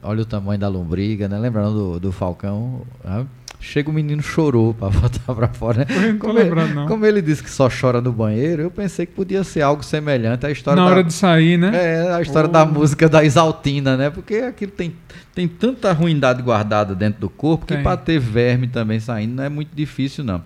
[0.03, 1.37] Olha o tamanho da lombriga, né?
[1.37, 2.81] Lembrando do, do Falcão.
[3.03, 3.25] né?
[3.63, 5.85] Chega o menino chorou pra botar pra fora, né?
[5.89, 6.87] Eu não tô Como ele- lembrando, não.
[6.87, 10.45] Como ele disse que só chora no banheiro, eu pensei que podia ser algo semelhante
[10.47, 10.91] à história Na da...
[10.95, 11.71] hora de sair, né?
[11.73, 12.51] É, a história Oh.
[12.51, 14.09] da música da Exaltina, né?
[14.09, 14.95] Porque aquilo tem,
[15.35, 19.49] tem tanta ruindade guardada dentro do corpo que para ter verme também saindo não é
[19.49, 20.41] muito difícil, não.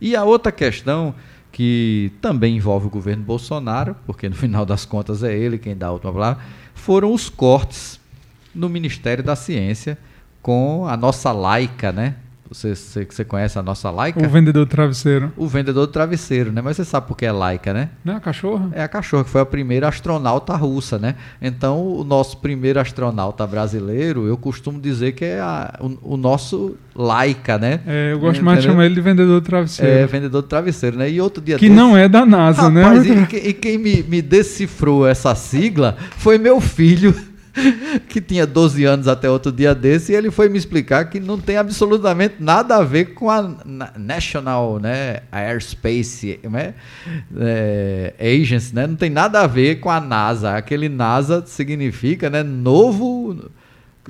[0.00, 1.14] E a outra questão
[1.52, 5.86] que também envolve o governo Bolsonaro, porque no final das contas é ele quem dá
[5.86, 6.42] a última palavra,
[6.74, 7.98] foram os cortes
[8.54, 9.96] no Ministério da Ciência
[10.42, 12.16] com a nossa laica, né?
[12.50, 14.24] Você, você, você conhece a nossa laica?
[14.24, 15.30] O vendedor de travesseiro.
[15.36, 16.62] O vendedor do travesseiro, né?
[16.62, 17.90] Mas você sabe por que é laica, né?
[18.02, 18.70] Não é a cachorra?
[18.72, 21.14] É a cachorra, que foi a primeira astronauta russa, né?
[21.42, 26.74] Então, o nosso primeiro astronauta brasileiro, eu costumo dizer que é a- o, o nosso
[26.94, 27.80] laica, né?
[27.86, 30.08] É, eu gosto mais de chamar ele de vendedor de É, travesseiro.
[30.08, 31.10] vendedor de travesseiro, né?
[31.10, 33.28] E outro dia que desse- não é da NASA, Rapaz, né?
[33.32, 37.14] e, e quem me, me decifrou essa sigla foi meu filho.
[38.08, 41.38] que tinha 12 anos até outro dia desse, e ele foi me explicar que não
[41.38, 43.56] tem absolutamente nada a ver com a
[43.96, 46.74] National né, Airspace né,
[47.36, 50.56] é, Agency, né, não tem nada a ver com a NASA.
[50.56, 53.50] Aquele NASA significa né, novo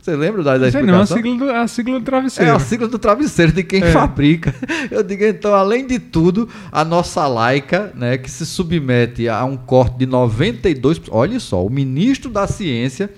[0.03, 0.95] você lembra da, da explicação?
[0.95, 2.51] Não, a sigla, do, a sigla do travesseiro.
[2.51, 3.91] É a sigla do travesseiro, de quem é.
[3.91, 4.55] fabrica.
[4.91, 9.57] Eu digo, então, além de tudo, a nossa laica, né, que se submete a um
[9.57, 11.09] corte de 92%.
[11.11, 13.11] Olha só, o ministro da Ciência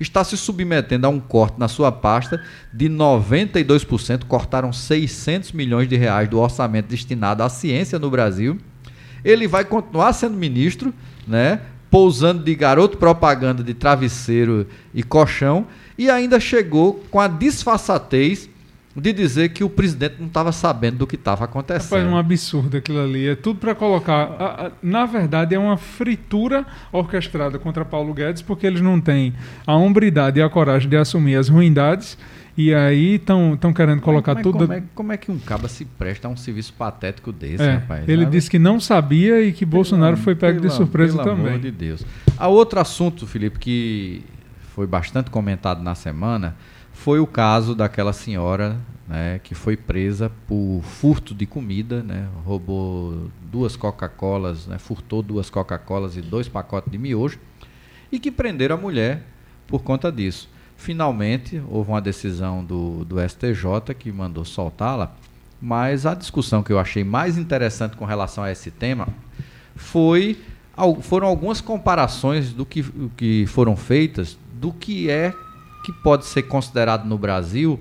[0.00, 2.42] está se submetendo a um corte na sua pasta
[2.72, 4.24] de 92%.
[4.24, 8.58] Cortaram 600 milhões de reais do orçamento destinado à ciência no Brasil.
[9.24, 10.94] Ele vai continuar sendo ministro,
[11.26, 11.60] né?
[11.90, 18.48] Pousando de garoto propaganda de travesseiro e colchão e ainda chegou com a disfarçatez
[19.00, 22.00] de dizer que o presidente não estava sabendo do que estava acontecendo.
[22.00, 23.28] É um absurdo aquilo ali.
[23.28, 24.72] É tudo para colocar.
[24.82, 29.34] Na verdade, é uma fritura orquestrada contra Paulo Guedes, porque eles não têm
[29.66, 32.18] a hombridade e a coragem de assumir as ruindades.
[32.56, 34.58] E aí estão querendo colocar mas, tudo.
[34.58, 37.74] Como é, como é, que um caba se presta a um serviço patético desse, é,
[37.74, 38.08] rapaz?
[38.08, 41.24] Ele disse que não sabia e que pelo, Bolsonaro foi pego pelo, de surpresa pelo
[41.24, 41.44] também.
[41.44, 42.04] Pelo amor de Deus.
[42.36, 44.24] Há outro assunto, Felipe, que
[44.74, 46.56] foi bastante comentado na semana
[46.98, 48.76] foi o caso daquela senhora
[49.06, 55.48] né, que foi presa por furto de comida, né, roubou duas Coca-Colas, né, furtou duas
[55.48, 57.38] Coca-Colas e dois pacotes de miojo
[58.10, 59.22] e que prenderam a mulher
[59.66, 60.50] por conta disso.
[60.76, 65.16] Finalmente, houve uma decisão do, do STJ que mandou soltá-la,
[65.60, 69.08] mas a discussão que eu achei mais interessante com relação a esse tema
[69.76, 70.36] foi
[71.02, 72.84] foram algumas comparações do que,
[73.16, 75.32] que foram feitas do que é
[75.88, 77.80] que pode ser considerado no Brasil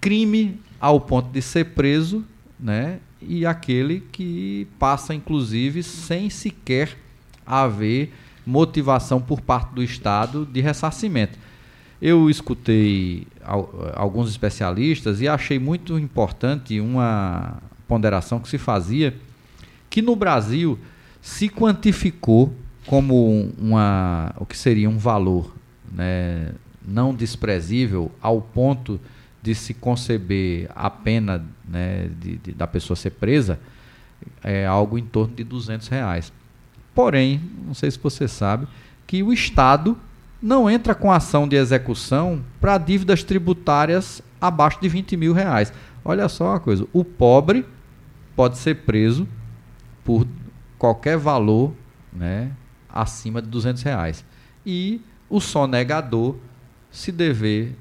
[0.00, 2.24] crime ao ponto de ser preso,
[2.58, 2.98] né?
[3.22, 6.98] E aquele que passa, inclusive, sem sequer
[7.46, 8.12] haver
[8.44, 11.38] motivação por parte do Estado de ressarcimento.
[12.02, 13.24] Eu escutei
[13.94, 19.14] alguns especialistas e achei muito importante uma ponderação que se fazia
[19.88, 20.76] que no Brasil
[21.22, 22.52] se quantificou
[22.84, 25.54] como uma, o que seria um valor
[25.94, 26.52] né,
[26.86, 29.00] não desprezível ao ponto
[29.42, 33.58] de se conceber a pena né, de, de, da pessoa ser presa,
[34.42, 36.32] é algo em torno de 200 reais.
[36.94, 38.66] Porém, não sei se você sabe,
[39.06, 39.98] que o Estado
[40.40, 45.72] não entra com ação de execução para dívidas tributárias abaixo de 20 mil reais.
[46.04, 47.66] Olha só uma coisa, o pobre
[48.36, 49.26] pode ser preso
[50.04, 50.26] por
[50.78, 51.72] qualquer valor
[52.12, 52.50] né,
[52.88, 54.24] acima de 200 reais.
[54.64, 56.36] E o sonegador,
[56.94, 57.76] se dever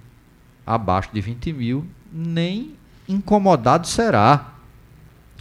[0.65, 2.73] abaixo de 20 mil, nem
[3.07, 4.55] incomodado será.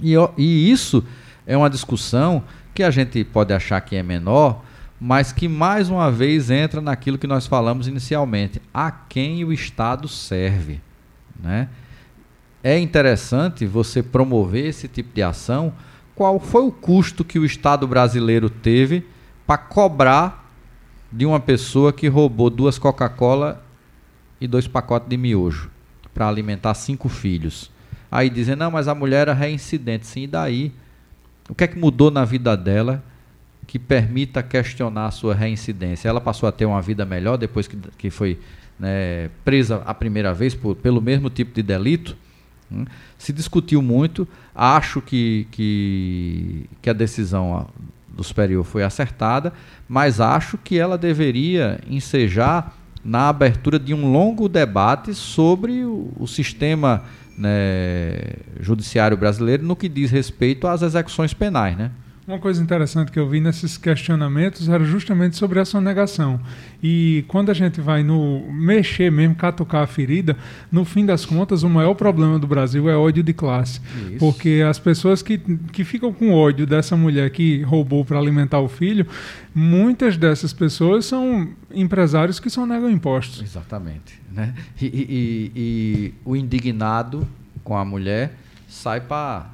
[0.01, 1.03] E, e isso
[1.47, 2.45] é uma discussão
[2.75, 4.63] que a gente pode achar que é menor,
[5.01, 10.07] mas que mais uma vez entra naquilo que nós falamos inicialmente: a quem o Estado
[10.07, 10.79] serve.
[11.43, 11.69] Né?
[12.63, 15.73] É interessante você promover esse tipo de ação.
[16.15, 19.07] Qual foi o custo que o Estado brasileiro teve
[19.47, 20.42] para cobrar
[21.13, 23.63] de uma pessoa que roubou duas Coca-Cola
[24.41, 25.71] e dois pacotes de miojo
[26.15, 27.71] para alimentar cinco filhos.
[28.11, 30.07] Aí dizem, não, mas a mulher era reincidente.
[30.07, 30.73] Sim, e daí?
[31.49, 33.03] O que é que mudou na vida dela
[33.67, 36.09] que permita questionar a sua reincidência?
[36.09, 38.39] Ela passou a ter uma vida melhor depois que, que foi
[38.79, 42.17] né, presa a primeira vez por, pelo mesmo tipo de delito?
[42.71, 42.85] Hum?
[43.17, 44.27] Se discutiu muito.
[44.55, 47.69] Acho que, que, que a decisão
[48.09, 49.53] do superior foi acertada,
[49.93, 52.75] mas acho que ela deveria ensejar
[53.05, 57.03] na abertura de um longo debate sobre o, o sistema
[57.37, 58.17] né,
[58.59, 61.91] judiciário brasileiro no que diz respeito às execuções penais, né?
[62.33, 66.41] Uma coisa interessante que eu vi nesses questionamentos era justamente sobre a sonegação.
[66.83, 70.35] E quando a gente vai no mexer mesmo, catucar a ferida,
[70.71, 73.83] no fim das contas, o maior problema do Brasil é ódio de classe.
[74.09, 74.17] Isso.
[74.19, 78.69] Porque as pessoas que, que ficam com ódio dessa mulher que roubou para alimentar o
[78.69, 79.07] filho,
[79.55, 83.43] muitas dessas pessoas são empresários que só negam impostos.
[83.43, 84.19] Exatamente.
[84.33, 84.55] Né?
[84.81, 87.29] E, e, e o indignado
[87.63, 89.51] com a mulher sai para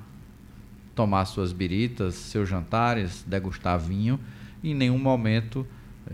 [0.98, 4.18] tomar suas biritas, seus jantares, degustar vinho,
[4.64, 5.64] em nenhum momento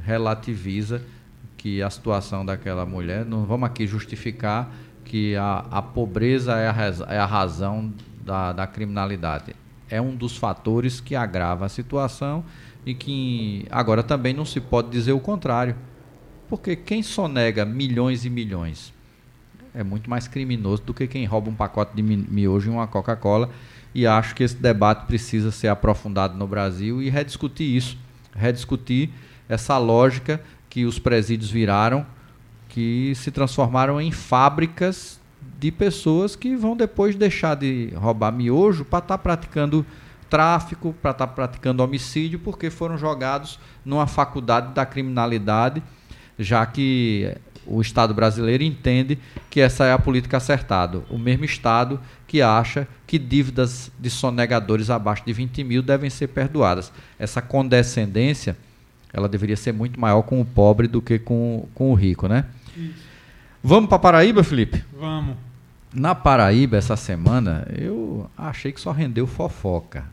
[0.04, 1.02] relativiza
[1.56, 4.70] que a situação daquela mulher, não vamos aqui justificar
[5.02, 9.56] que a, a pobreza é a, é a razão da, da criminalidade.
[9.88, 12.44] É um dos fatores que agrava a situação
[12.84, 15.76] e que agora também não se pode dizer o contrário.
[16.46, 18.92] Porque quem sonega milhões e milhões
[19.74, 23.48] é muito mais criminoso do que quem rouba um pacote de miojo e uma Coca-Cola
[23.94, 27.96] e acho que esse debate precisa ser aprofundado no Brasil e rediscutir isso,
[28.34, 29.10] rediscutir
[29.48, 32.04] essa lógica que os presídios viraram,
[32.68, 35.20] que se transformaram em fábricas
[35.60, 39.86] de pessoas que vão depois deixar de roubar miojo para estar tá praticando
[40.28, 45.80] tráfico, para estar tá praticando homicídio, porque foram jogados numa faculdade da criminalidade,
[46.36, 47.32] já que
[47.66, 49.18] o Estado brasileiro entende
[49.50, 51.02] que essa é a política acertada.
[51.10, 56.28] O mesmo Estado que acha que dívidas de sonegadores abaixo de 20 mil devem ser
[56.28, 56.92] perdoadas.
[57.18, 58.56] Essa condescendência
[59.12, 62.46] ela deveria ser muito maior com o pobre do que com, com o rico, né?
[62.76, 63.14] Isso.
[63.62, 64.84] Vamos para Paraíba, Felipe?
[64.92, 65.36] Vamos.
[65.94, 70.04] Na Paraíba, essa semana, eu achei que só rendeu fofoca.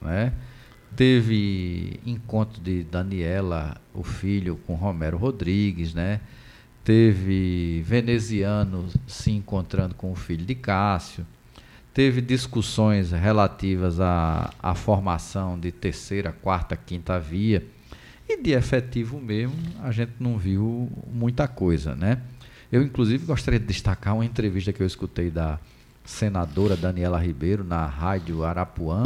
[0.00, 0.32] Né?
[0.94, 6.20] Teve encontro de Daniela, o filho, com Romero Rodrigues, né?
[6.84, 11.26] Teve veneziano se encontrando com o filho de Cássio.
[11.94, 17.64] Teve discussões relativas à, à formação de terceira, quarta, quinta via.
[18.28, 22.20] E de efetivo mesmo, a gente não viu muita coisa, né?
[22.70, 25.58] Eu, inclusive, gostaria de destacar uma entrevista que eu escutei da
[26.04, 29.04] senadora Daniela Ribeiro na rádio Arapuã,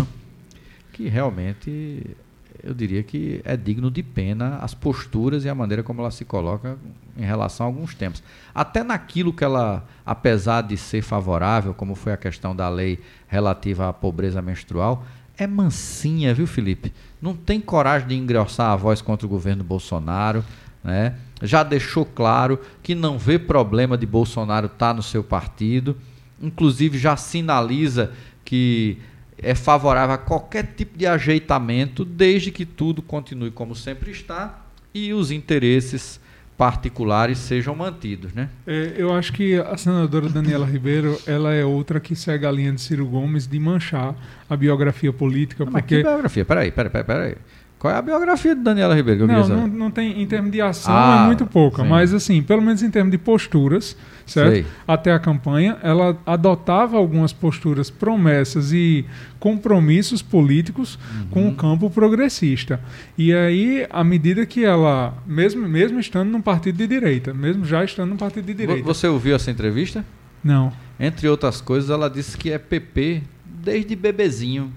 [0.93, 2.17] que realmente
[2.63, 6.25] eu diria que é digno de pena as posturas e a maneira como ela se
[6.25, 6.77] coloca
[7.17, 8.23] em relação a alguns tempos.
[8.55, 13.89] Até naquilo que ela, apesar de ser favorável, como foi a questão da lei relativa
[13.89, 15.05] à pobreza menstrual,
[15.37, 16.93] é mansinha, viu, Felipe?
[17.23, 20.45] Não tem coragem de engrossar a voz contra o governo Bolsonaro,
[20.83, 21.15] né?
[21.43, 25.97] já deixou claro que não vê problema de Bolsonaro estar tá no seu partido,
[26.41, 28.13] inclusive já sinaliza
[28.45, 28.99] que
[29.43, 34.63] é favorável a qualquer tipo de ajeitamento, desde que tudo continue como sempre está
[34.95, 36.21] e os interesses
[36.57, 38.49] particulares sejam mantidos, né?
[38.67, 42.73] É, eu acho que a senadora Daniela Ribeiro, ela é outra que segue a linha
[42.73, 44.17] de Ciro Gomes de manchar
[44.51, 45.95] a biografia política, não, porque...
[45.95, 46.45] Mas que biografia?
[46.45, 47.37] Peraí, peraí, peraí, peraí.
[47.79, 49.25] Qual é a biografia de Daniela Ribeiro?
[49.25, 51.89] não, não, não, tem, em termos de ação ah, é muito pouca, sim.
[51.89, 53.97] mas assim, pelo menos em termos de posturas,
[54.31, 54.53] certo?
[54.53, 54.67] Sei.
[54.87, 59.05] Até a campanha, ela adotava algumas posturas, promessas e
[59.39, 61.27] compromissos políticos uhum.
[61.31, 62.81] com o campo progressista.
[63.17, 67.85] E aí, à medida que ela, mesmo, mesmo estando num partido de direita, mesmo já
[67.85, 68.83] estando num partido de direita.
[68.85, 70.05] Você ouviu essa entrevista?
[70.43, 70.73] Não.
[70.99, 74.73] Entre outras coisas, ela disse que é PP desde bebezinho.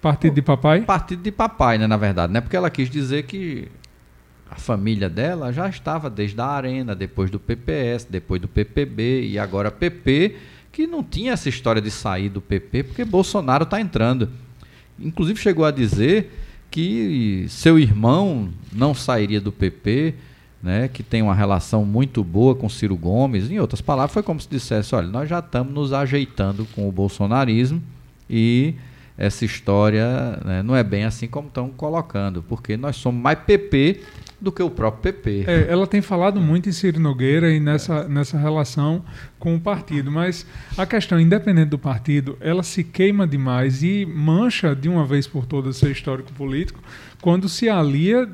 [0.00, 0.82] Partido de papai?
[0.82, 2.40] Partido de papai, né, na verdade, né?
[2.40, 3.68] Porque ela quis dizer que
[4.50, 9.38] a família dela já estava desde a Arena, depois do PPS, depois do PPB e
[9.38, 10.36] agora PP,
[10.70, 14.28] que não tinha essa história de sair do PP porque Bolsonaro está entrando.
[14.98, 16.30] Inclusive chegou a dizer
[16.70, 20.14] que seu irmão não sairia do PP,
[20.62, 23.50] né, que tem uma relação muito boa com Ciro Gomes.
[23.50, 26.92] Em outras palavras, foi como se dissesse: olha, nós já estamos nos ajeitando com o
[26.92, 27.82] bolsonarismo
[28.28, 28.74] e
[29.16, 34.00] essa história né, não é bem assim como estão colocando, porque nós somos mais PP
[34.44, 35.44] do que o próprio PP.
[35.46, 39.04] É, ela tem falado muito em Ciro Nogueira e nessa, nessa relação
[39.38, 44.76] com o partido, mas a questão, independente do partido, ela se queima demais e mancha
[44.76, 46.80] de uma vez por todas seu histórico político
[47.20, 48.28] quando se alia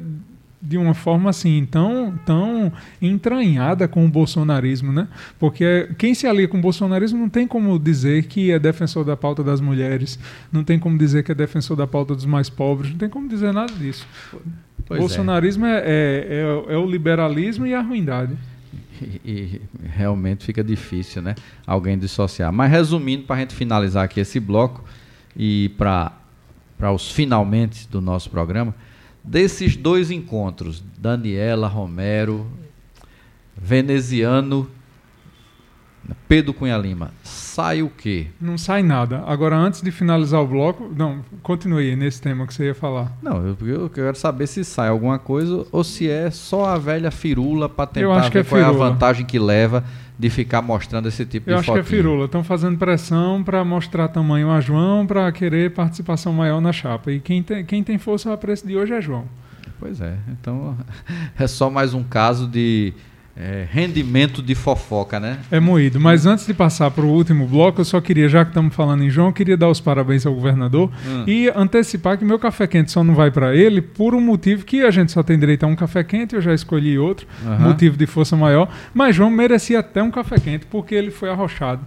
[0.63, 5.09] de uma forma assim tão, tão entranhada com o bolsonarismo, né?
[5.39, 9.17] Porque quem se alia com o bolsonarismo não tem como dizer que é defensor da
[9.17, 10.19] pauta das mulheres,
[10.53, 13.29] não tem como dizer que é defensor da pauta dos mais pobres, não tem como
[13.29, 14.07] dizer nada disso.
[14.91, 15.03] Pois é.
[15.03, 15.79] bolsonarismo é.
[15.79, 18.37] É, é, é, o liberalismo e a ruindade.
[19.01, 21.35] E, e, realmente fica difícil, né?
[21.67, 22.53] Alguém dissociar.
[22.53, 24.85] Mas resumindo, para a gente finalizar aqui esse bloco
[25.35, 26.13] e para
[26.93, 28.75] os finalmente do nosso programa,
[29.23, 32.47] Desses dois encontros, Daniela Romero,
[33.55, 34.69] veneziano,
[36.29, 38.29] Pedro Cunha Lima, sai o quê?
[38.41, 39.23] Não sai nada.
[39.27, 43.13] Agora, antes de finalizar o bloco, não, continue nesse tema que você ia falar.
[43.23, 47.11] Não, eu, eu quero saber se sai alguma coisa ou se é só a velha
[47.11, 49.85] firula para tentar ver é qual é a vantagem que leva
[50.19, 52.27] de ficar mostrando esse tipo Eu de acho que é firula.
[52.27, 57.11] Estão fazendo pressão para mostrar tamanho a João, para querer participação maior na chapa.
[57.11, 59.25] E quem tem, quem tem força a preço de hoje é João.
[59.79, 60.15] Pois é.
[60.29, 60.77] Então
[61.39, 62.93] é só mais um caso de
[63.37, 65.39] é, rendimento de fofoca, né?
[65.51, 66.01] É moído.
[66.01, 69.03] Mas antes de passar para o último bloco, eu só queria, já que estamos falando
[69.03, 71.25] em João, eu queria dar os parabéns ao governador hum.
[71.27, 74.83] e antecipar que meu café quente só não vai para ele por um motivo que
[74.83, 77.61] a gente só tem direito a um café quente, eu já escolhi outro, uhum.
[77.61, 78.69] motivo de força maior.
[78.93, 81.83] Mas João merecia até um café quente porque ele foi arrochado.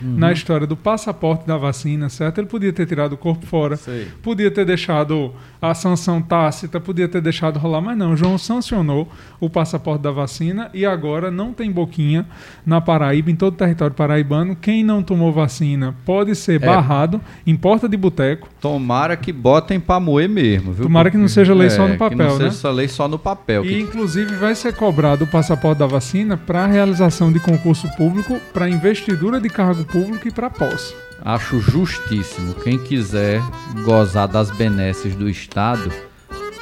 [0.00, 2.38] Na história do passaporte da vacina, certo?
[2.38, 4.06] Ele podia ter tirado o corpo fora, Sei.
[4.22, 8.16] podia ter deixado a sanção tácita, podia ter deixado rolar, mas não.
[8.16, 9.08] João sancionou
[9.40, 12.26] o passaporte da vacina e agora não tem boquinha
[12.64, 14.54] na Paraíba, em todo o território paraibano.
[14.54, 16.66] Quem não tomou vacina pode ser É.
[16.66, 18.48] barrado em porta de boteco.
[18.60, 20.84] Tomara que botem pra moer mesmo, viu?
[20.84, 22.50] Tomara que não seja lei só no Que papel, não né?
[22.50, 23.64] seja lei só no papel.
[23.64, 28.38] E que- inclusive vai ser cobrado o passaporte da vacina para realização de concurso público,
[28.52, 30.94] para investidura de cargo público e para posse.
[31.24, 32.54] Acho justíssimo.
[32.54, 33.42] Quem quiser
[33.84, 35.90] gozar das benesses do Estado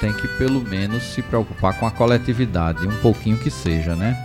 [0.01, 4.16] tem que pelo menos se preocupar com a coletividade, um pouquinho que seja, né?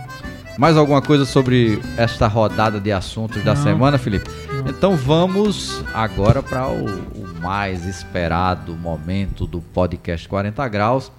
[0.58, 3.62] Mais alguma coisa sobre esta rodada de assuntos da Não.
[3.62, 4.28] semana, Felipe?
[4.68, 11.10] Então vamos agora para o, o mais esperado momento do podcast 40 Graus,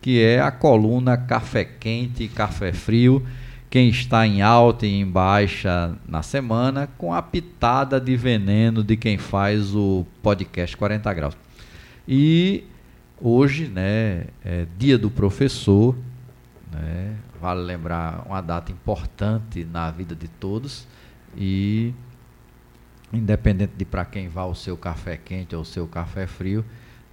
[0.00, 3.24] que é a coluna Café Quente e Café Frio.
[3.74, 8.96] Quem está em alta e em baixa na semana, com a pitada de veneno de
[8.96, 11.36] quem faz o podcast 40 Graus.
[12.06, 12.62] E
[13.20, 15.98] hoje, né, é dia do professor,
[16.70, 17.16] né?
[17.40, 20.86] Vale lembrar uma data importante na vida de todos
[21.36, 21.92] e
[23.12, 26.64] independente de para quem vá o seu café quente ou o seu café frio,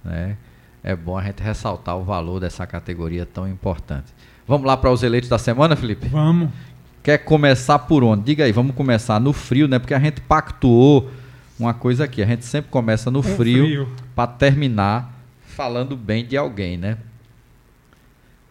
[0.04, 0.38] né?
[0.80, 4.14] É bom a gente ressaltar o valor dessa categoria tão importante.
[4.52, 6.08] Vamos lá para os eleitos da semana, Felipe?
[6.08, 6.50] Vamos.
[7.02, 8.24] Quer começar por onde?
[8.24, 9.78] Diga aí, vamos começar no frio, né?
[9.78, 11.10] Porque a gente pactuou
[11.58, 13.88] uma coisa aqui, a gente sempre começa no Um frio, frio.
[14.14, 15.10] para terminar
[15.56, 16.98] falando bem de alguém, né?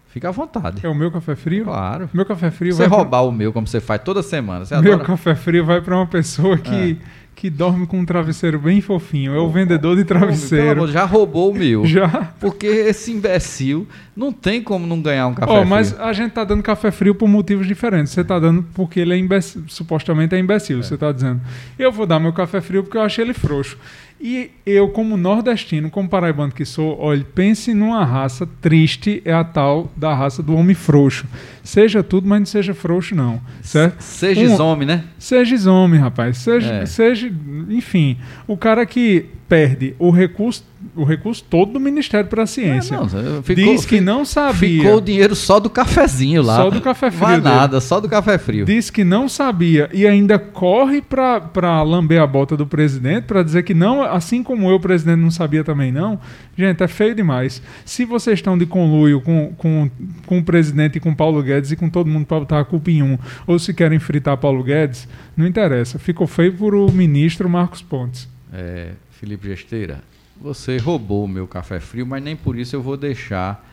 [0.07, 0.83] Fica à vontade.
[0.83, 1.65] É o meu café frio?
[1.65, 2.09] Claro.
[2.11, 4.81] Meu café frio Você vai roubar o meu como você faz toda semana, você pra...
[4.81, 5.07] Meu adora.
[5.07, 6.97] café frio vai para uma pessoa que,
[7.41, 9.33] que dorme com um travesseiro bem fofinho.
[9.33, 10.83] É o vendedor de travesseiro.
[10.83, 11.87] amor, já roubou o meu.
[11.87, 12.07] Já.
[12.39, 15.67] Porque esse imbecil não tem como não ganhar um café Ó, frio.
[15.67, 18.13] mas a gente tá dando café frio por motivos diferentes.
[18.13, 21.41] Você tá dando porque ele é imbecil, supostamente é imbecil, você tá dizendo.
[21.79, 23.75] Eu vou dar meu café frio porque eu achei ele frouxo.
[24.23, 29.43] E eu, como nordestino, como paraibano que sou, olha, pense numa raça triste, é a
[29.43, 31.25] tal da raça do homem frouxo.
[31.63, 33.41] Seja tudo, mas não seja frouxo, não.
[33.63, 33.99] Certo?
[34.01, 35.03] Seja Um- homem, né?
[35.17, 36.37] Seja homem, rapaz.
[36.37, 36.85] Seja, É.
[36.85, 37.31] seja,
[37.69, 38.15] enfim,
[38.47, 40.63] o cara que perde o recurso,
[40.95, 42.95] o recurso todo do Ministério para a Ciência.
[42.95, 44.81] É, não, ficou- diz que não sabia.
[44.83, 46.55] Ficou o dinheiro só do cafezinho lá.
[46.55, 47.53] Só do café frio Vai dele.
[47.53, 48.63] nada, só do café frio.
[48.63, 53.63] Diz que não sabia e ainda corre para lamber a bota do presidente para dizer
[53.63, 56.17] que não, assim como eu, o presidente não sabia também não.
[56.57, 57.61] Gente, é feio demais.
[57.83, 59.91] Se vocês estão de conluio com, com,
[60.25, 62.89] com o presidente e com Paulo Guedes e com todo mundo para botar a culpa
[62.89, 65.99] em um, ou se querem fritar Paulo Guedes, não interessa.
[65.99, 68.29] Ficou feio por o ministro Marcos Pontes.
[68.53, 68.91] É,
[69.21, 70.03] Felipe Gesteira,
[70.35, 73.63] você roubou o meu café frio, mas nem por isso eu vou deixar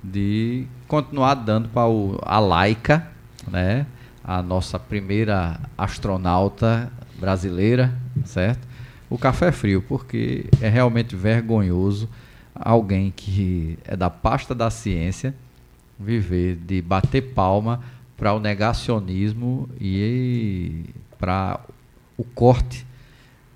[0.00, 1.90] de continuar dando para
[2.22, 3.08] a Laika,
[3.50, 3.84] né?
[4.22, 6.88] A nossa primeira astronauta
[7.18, 7.92] brasileira,
[8.24, 8.60] certo?
[9.10, 12.08] O café frio, porque é realmente vergonhoso
[12.54, 15.34] alguém que é da pasta da ciência
[15.98, 17.82] viver de bater palma
[18.16, 20.84] para o negacionismo e
[21.18, 21.58] para
[22.16, 22.86] o corte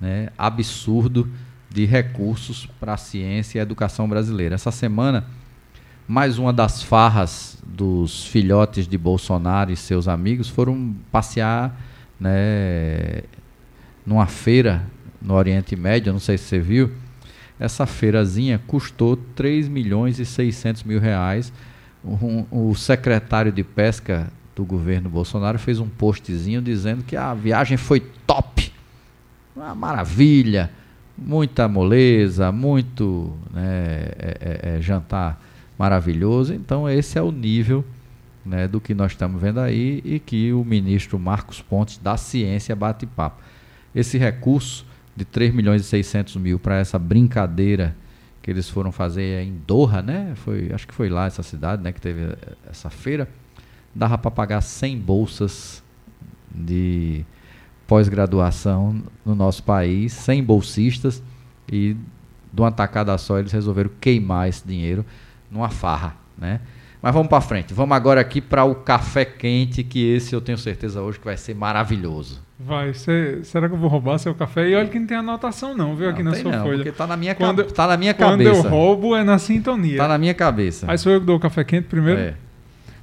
[0.01, 1.28] né, absurdo
[1.70, 4.55] de recursos para a ciência e a educação brasileira.
[4.55, 5.26] Essa semana,
[6.07, 11.78] mais uma das farras dos filhotes de Bolsonaro e seus amigos foram passear
[12.18, 13.22] né,
[14.07, 14.84] numa feira
[15.20, 16.92] no Oriente Médio, não sei se você viu.
[17.59, 21.53] Essa feirazinha custou 3 milhões e 600 mil reais.
[22.51, 28.01] O secretário de pesca do governo Bolsonaro fez um postzinho dizendo que a viagem foi
[28.26, 28.65] top,
[29.57, 30.70] uma maravilha,
[31.16, 35.42] muita moleza, muito né, é- é- é jantar
[35.78, 36.52] maravilhoso.
[36.54, 37.84] Então esse é o nível
[38.44, 42.76] né, do que nós estamos vendo aí e que o ministro Marcos Pontes da Ciência
[42.76, 43.42] bate papo.
[43.94, 44.86] Esse recurso
[45.16, 47.96] de 3 milhões e 600 mil para essa brincadeira
[48.42, 50.32] que eles foram fazer em Doha, né?
[50.36, 52.36] Foi, acho que foi lá essa cidade, né, que teve eh,
[52.70, 53.28] essa feira,
[53.92, 55.83] dava para pagar 100 bolsas
[56.54, 57.24] de
[57.87, 61.22] pós-graduação no nosso país, 100 bolsistas
[61.71, 61.96] e
[62.53, 65.04] de uma tacada só eles resolveram queimar esse dinheiro
[65.50, 66.61] numa farra, né?
[67.03, 67.72] Mas vamos para frente.
[67.75, 71.37] Vamos agora aqui para o café quente, que esse eu tenho certeza hoje que vai
[71.37, 72.41] ser maravilhoso.
[72.58, 74.68] Vai, cê- será que eu vou roubar seu café?
[74.71, 76.76] E olha que não tem anotação não, viu, aqui Não na tem sua não, folha.
[76.79, 78.67] porque tá na minha, Quando- tá na minha Quando cabeça.
[78.67, 79.99] eu roubo é na sintonia.
[79.99, 80.87] Tá na minha cabeça.
[80.91, 82.18] Aí sou eu que dou o café quente primeiro?
[82.18, 82.34] É.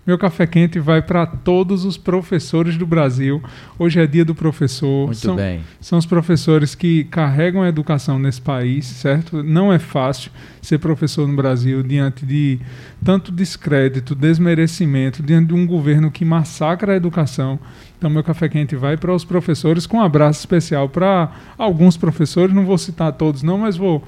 [0.05, 3.41] Meu café quente vai para todos os professores do Brasil.
[3.79, 5.05] Hoje é dia do professor.
[5.05, 5.61] Muito são, bem.
[5.79, 9.41] São os professores que carregam a educação nesse país, certo?
[9.41, 10.29] Não é fácil
[10.61, 12.59] ser professor no Brasil diante de
[13.01, 17.57] tanto descrédito, desmerecimento, diante de um governo que massacra a educação.
[17.97, 22.53] Então, meu café quente vai para os professores, com um abraço especial para alguns professores.
[22.53, 24.03] Não vou citar todos, não, mas vou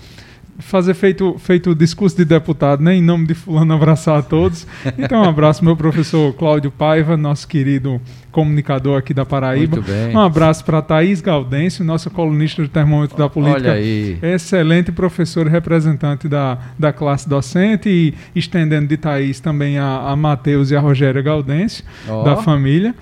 [0.60, 4.66] fazer feito, feito discurso de deputado, né, em nome de fulano abraçar a todos.
[4.98, 8.00] Então, um abraço meu professor Cláudio Paiva, nosso querido
[8.32, 9.78] comunicador aqui da Paraíba.
[9.78, 10.16] Muito bem.
[10.16, 13.70] Um abraço para Thaís Gaudêncio, nossa colunista do Termômetro da Política.
[13.70, 14.18] Olha aí.
[14.22, 20.16] Excelente professor e representante da, da classe docente e estendendo de Thaís também a, a
[20.16, 22.24] Matheus e a Rogéria Gaudêncio, Ó.
[22.24, 22.96] da família.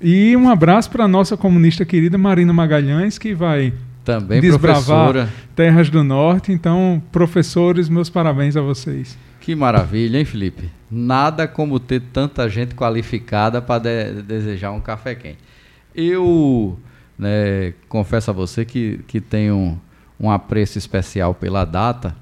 [0.00, 3.72] E um abraço para a nossa comunista querida Marina Magalhães, que vai
[4.04, 5.28] Também desbravar professora.
[5.54, 6.52] terras do norte.
[6.52, 9.16] Então, professores, meus parabéns a vocês.
[9.40, 10.70] Que maravilha, hein, Felipe?
[10.90, 13.82] Nada como ter tanta gente qualificada para
[14.26, 15.38] desejar um café quente.
[15.94, 16.78] Eu
[17.18, 19.78] né, confesso a você que, que tenho um,
[20.18, 22.14] um apreço especial pela data,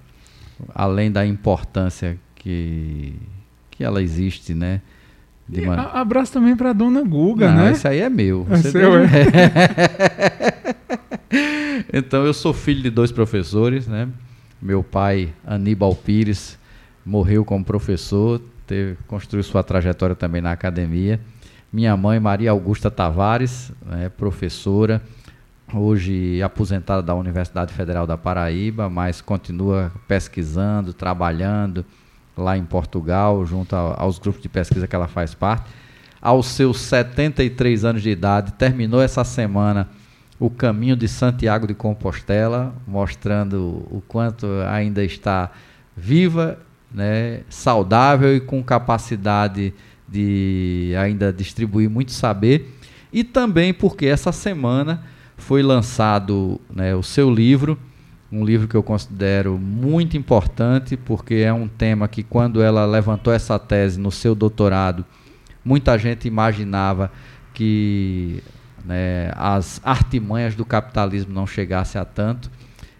[0.74, 3.14] além da importância que,
[3.70, 4.80] que ela existe, né?
[5.48, 7.72] de E man- a- abraço também para a dona Guga, Não, né?
[7.72, 8.46] Esse aí é meu.
[8.50, 9.08] É seu, deixa-
[11.92, 14.08] então, eu sou filho de dois professores, né?
[14.60, 16.58] Meu pai, Aníbal Pires,
[17.04, 21.20] morreu como professor, teve, construiu sua trajetória também na academia.
[21.72, 25.02] Minha mãe, Maria Augusta Tavares, né, professora,
[25.72, 31.84] hoje aposentada da Universidade Federal da Paraíba, mas continua pesquisando, trabalhando
[32.36, 35.70] lá em Portugal, junto a- aos grupos de pesquisa que ela faz parte.
[36.20, 39.88] Aos seus 73 anos de idade, terminou essa semana
[40.38, 45.50] o caminho de Santiago de Compostela, mostrando o quanto ainda está
[45.96, 46.58] viva,
[46.92, 49.74] né, saudável e com capacidade
[50.08, 52.74] de ainda distribuir muito saber.
[53.12, 55.02] E também porque essa semana
[55.36, 57.78] foi lançado né, o seu livro,
[58.30, 63.32] um livro que eu considero muito importante, porque é um tema que, quando ela levantou
[63.32, 65.04] essa tese no seu doutorado,
[65.64, 67.10] muita gente imaginava
[67.54, 68.42] que
[68.84, 72.50] né, as artimanhas do capitalismo não chegassem a tanto.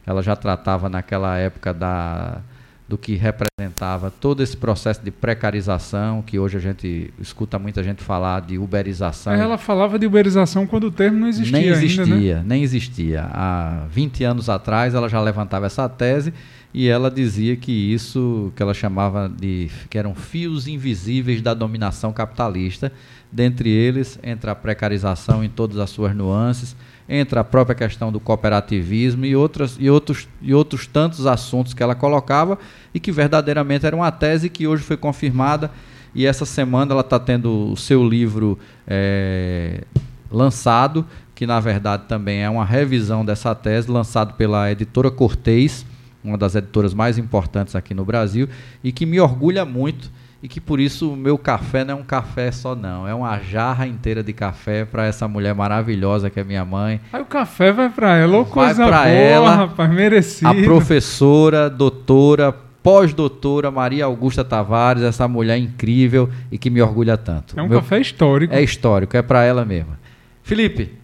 [0.06, 2.40] Ela já tratava naquela época da,
[2.88, 8.02] do que representava todo esse processo de precarização, que hoje a gente escuta muita gente
[8.02, 9.34] falar de uberização.
[9.34, 12.42] Ela falava de uberização quando o termo não existia, nem existia, ainda, né?
[12.46, 13.28] nem existia.
[13.30, 16.32] Há 20 anos atrás ela já levantava essa tese
[16.72, 22.12] e ela dizia que isso que ela chamava de que eram fios invisíveis da dominação
[22.12, 22.92] capitalista,
[23.32, 26.76] dentre eles entre a precarização em todas as suas nuances,
[27.08, 31.82] entre a própria questão do cooperativismo e outras e outros e outros tantos assuntos que
[31.82, 32.58] ela colocava
[32.92, 35.70] e que verdadeiramente era uma tese que hoje foi confirmada.
[36.14, 39.84] E essa semana ela está tendo o seu livro eh,
[40.30, 45.86] lançado, que na verdade também é uma revisão dessa tese, lançado pela editora Cortez,
[46.22, 48.48] uma das editoras mais importantes aqui no Brasil,
[48.82, 50.10] e que me orgulha muito,
[50.42, 53.38] e que por isso o meu café não é um café só não, é uma
[53.40, 57.72] jarra inteira de café para essa mulher maravilhosa que é minha mãe, Aí o café
[57.72, 60.48] vai pra ela, ô Vai coisa boa, ela, rapaz, merecido.
[60.48, 67.58] a professora, doutora, pós-doutora Maria Augusta Tavares, essa mulher incrível e que me orgulha tanto.
[67.58, 68.54] É um Meu- café histórico.
[68.54, 69.96] é histórico, é para ela mesmo.
[70.42, 70.94] Felipe,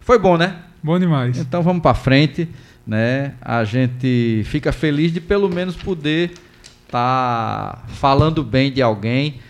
[0.00, 0.56] foi bom, né?
[0.82, 1.38] Bom demais.
[1.38, 2.48] Então vamos para frente,
[2.86, 3.34] né?
[3.40, 6.32] A gente fica feliz de pelo menos poder
[6.84, 9.40] estar falando bem de alguém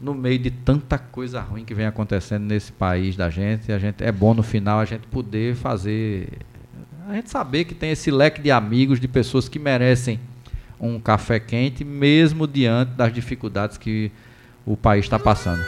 [0.00, 3.70] no meio de tanta coisa ruim que vem acontecendo nesse país da gente.
[3.70, 6.28] A gente é bom no final a gente poder fazer
[7.08, 10.20] a gente saber que tem esse leque de amigos, de pessoas que merecem
[10.78, 14.12] um café quente, mesmo diante das dificuldades que
[14.64, 15.64] o país está passando.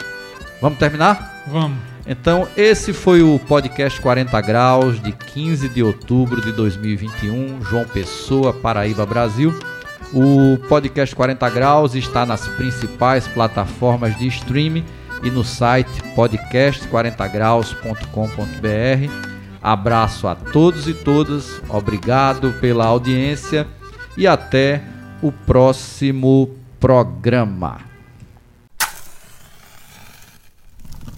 [0.61, 1.43] Vamos terminar?
[1.47, 1.92] Vamos.
[2.05, 8.51] Então, esse foi o podcast 40 Graus de 15 de outubro de 2021, João Pessoa,
[8.51, 9.57] Paraíba, Brasil.
[10.13, 14.83] O podcast 40 Graus está nas principais plataformas de streaming
[15.23, 19.11] e no site podcast40graus.com.br.
[19.61, 23.65] Abraço a todos e todas, obrigado pela audiência
[24.17, 24.81] e até
[25.21, 26.49] o próximo
[26.81, 27.92] programa.